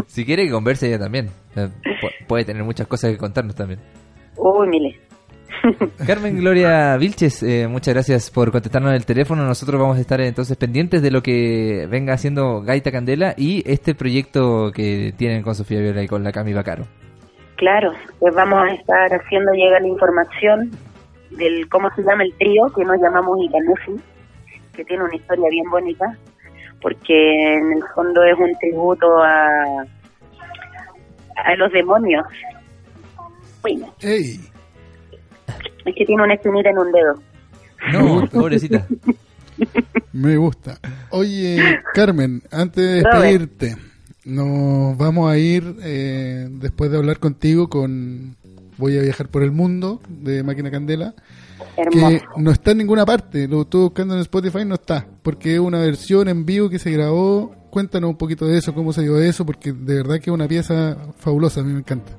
[0.06, 1.28] Si quiere que converse ella también.
[1.56, 1.68] Eh,
[2.00, 3.80] pu- puede tener muchas cosas que contarnos también.
[4.36, 5.00] Uy, mire.
[6.06, 9.44] Carmen Gloria Vilches, eh, muchas gracias por contestarnos el teléfono.
[9.44, 13.94] Nosotros vamos a estar entonces pendientes de lo que venga haciendo Gaita Candela y este
[13.94, 16.84] proyecto que tienen con Sofía Viola y con la Cami Bacaro.
[17.56, 20.70] Claro, pues vamos a estar haciendo llegar la información
[21.30, 24.02] del cómo se llama el trío, que nos llamamos Icanusi,
[24.74, 26.16] que tiene una historia bien bonita,
[26.82, 29.86] porque en el fondo es un tributo a,
[31.36, 32.26] a los demonios.
[33.64, 34.40] Uy, ¡Ey!
[35.86, 37.14] es que tiene una espinita en un dedo.
[37.92, 38.86] No, pobrecita.
[40.12, 40.78] Me gusta.
[41.10, 43.62] Oye, Carmen, antes de Robert.
[44.26, 48.36] Nos vamos a ir, eh, después de hablar contigo, con
[48.78, 51.14] Voy a viajar por el mundo, de Máquina Candela,
[51.90, 52.26] que Hermoso.
[52.36, 55.78] no está en ninguna parte, lo estuve buscando en Spotify, no está, porque es una
[55.78, 57.54] versión en vivo que se grabó.
[57.70, 60.46] Cuéntanos un poquito de eso, cómo se dio eso, porque de verdad que es una
[60.46, 62.12] pieza fabulosa, a mí me encanta.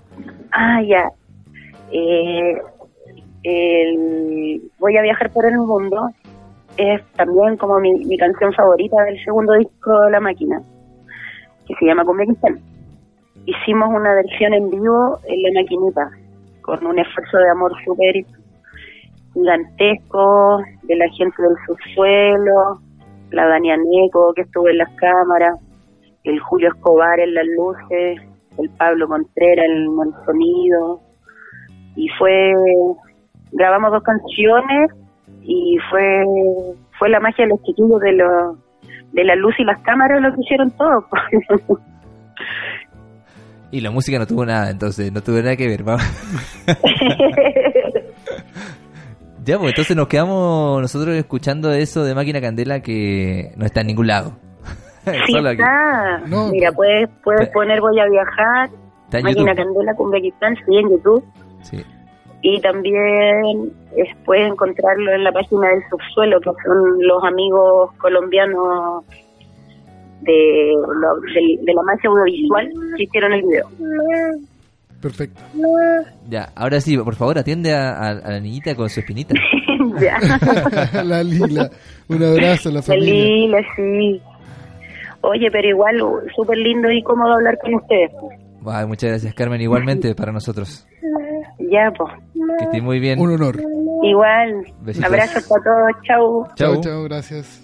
[0.51, 1.11] Ah, ya.
[1.91, 2.57] Eh,
[3.43, 6.09] el Voy a viajar por el mundo
[6.77, 10.61] es también como mi, mi canción favorita del segundo disco de La Máquina,
[11.67, 12.59] que se llama Convexistán.
[13.45, 16.09] Hicimos una versión en vivo en La Maquinita,
[16.61, 18.25] con un esfuerzo de amor súper
[19.33, 22.79] gigantesco de la gente del subsuelo,
[23.31, 25.59] la Dania Neco que estuvo en las cámaras,
[26.23, 28.21] el Julio Escobar en las luces,
[28.57, 30.99] el Pablo Contreras en el sonido,
[31.95, 32.53] y fue
[33.51, 34.91] grabamos dos canciones
[35.41, 36.23] y fue
[36.99, 38.57] fue la magia de los chiquillos de los
[39.13, 41.07] de la luz y las cámaras lo que hicieron todo
[43.71, 45.83] Y la música no tuvo nada, entonces no tuvo nada que ver.
[45.83, 46.03] vamos.
[49.43, 53.87] Ya, pues entonces nos quedamos nosotros escuchando eso de Máquina Candela que no está en
[53.87, 54.33] ningún lado.
[55.05, 56.49] sí está No.
[56.49, 58.69] mira puedes puedes poner voy a viajar
[59.23, 59.55] máquina YouTube.
[59.55, 61.23] candela con Uzbekistán sí en YouTube
[61.61, 61.81] Sí.
[62.41, 66.77] Y también eh, puedes encontrarlo en la página del subsuelo que son
[67.07, 69.03] los amigos colombianos
[70.21, 73.67] de, lo- de, de la magia audiovisual que hicieron el video
[75.01, 75.39] Perfecto.
[76.27, 79.35] Ya, ahora sí, por favor, atiende a, a- a la niñita con su espinita.
[80.01, 80.17] ya
[81.03, 81.69] la Lila,
[82.09, 83.13] un abrazo a la La familia.
[83.13, 84.19] Lila, sí.
[85.21, 85.99] Oye, pero igual
[86.35, 88.11] súper lindo y cómodo hablar con ustedes.
[88.87, 89.61] Muchas gracias, Carmen.
[89.61, 90.87] Igualmente para nosotros.
[91.59, 92.13] Ya, pues.
[92.59, 93.19] Que esté muy bien.
[93.19, 93.57] Un honor.
[94.03, 94.73] Igual.
[94.81, 95.09] Besitos.
[95.09, 95.91] Abrazos para todos.
[96.03, 96.47] Chau.
[96.55, 96.81] Chau.
[96.81, 97.61] Chao, gracias.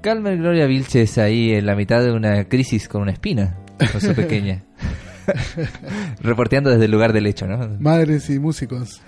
[0.00, 3.56] Carmen Gloria Vilches ahí en la mitad de una crisis con una espina,
[3.92, 4.62] con su pequeña.
[6.20, 7.76] Reporteando desde el lugar del hecho, ¿no?
[7.78, 9.02] Madres y músicos.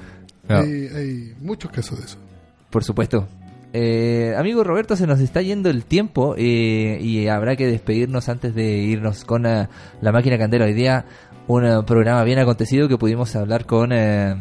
[0.49, 0.59] No.
[0.59, 2.19] Hay, hay muchos casos de eso.
[2.71, 3.27] Por supuesto.
[3.75, 8.55] Eh, amigo Roberto, se nos está yendo el tiempo eh, y habrá que despedirnos antes
[8.55, 9.69] de irnos con la
[10.13, 10.67] máquina candela.
[10.67, 11.07] Hoy día
[11.49, 14.35] un eh, programa bien acontecido que pudimos hablar con, eh,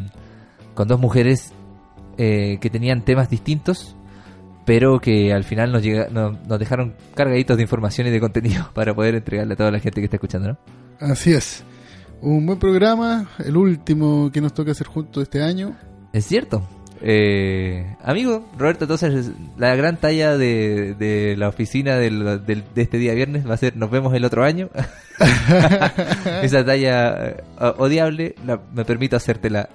[0.73, 1.51] con dos mujeres
[2.17, 3.95] eh, que tenían temas distintos,
[4.65, 8.69] pero que al final nos, llega, no- nos dejaron cargaditos de información y de contenido
[8.73, 10.57] para poder entregarle a toda la gente que está escuchando, ¿no?
[10.99, 11.63] Así es.
[12.21, 15.75] Un buen programa, el último que nos toca hacer juntos este año.
[16.13, 16.61] Es cierto.
[17.03, 22.97] Eh, amigo, Roberto, entonces la gran talla de, de la oficina del- del- de este
[22.99, 24.69] día viernes va a ser nos vemos el otro año.
[26.43, 27.43] Esa talla eh,
[27.77, 29.69] odiable la- me permito hacértela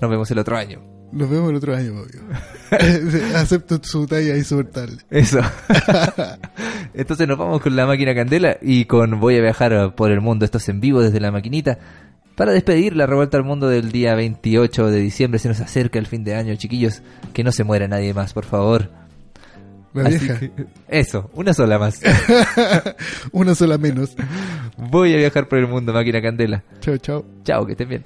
[0.00, 0.80] nos vemos el otro año.
[1.12, 2.20] Nos vemos el otro año, obvio.
[3.36, 4.98] Acepto su talla insoportable.
[5.10, 5.40] Eso.
[6.94, 10.44] Entonces nos vamos con la máquina candela y con Voy a viajar por el mundo.
[10.44, 11.78] Esto es en vivo desde la maquinita.
[12.40, 15.38] Para despedir la revuelta al mundo del día 28 de diciembre.
[15.38, 17.02] Se nos acerca el fin de año, chiquillos.
[17.34, 18.88] Que no se muera nadie más, por favor.
[19.92, 20.38] La Así vieja.
[20.40, 20.50] que-
[20.88, 22.00] eso, una sola más.
[23.32, 24.16] Una sola menos.
[24.78, 26.64] Voy a viajar por el mundo, máquina candela.
[26.80, 27.26] Chao, chao.
[27.44, 28.04] Chao, que estén bien.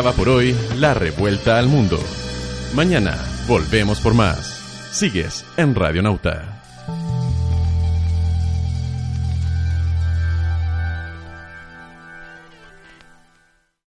[0.00, 1.98] Acaba por hoy la revuelta al mundo.
[2.74, 4.46] Mañana volvemos por más.
[4.92, 6.49] Sigues en Radio Nauta.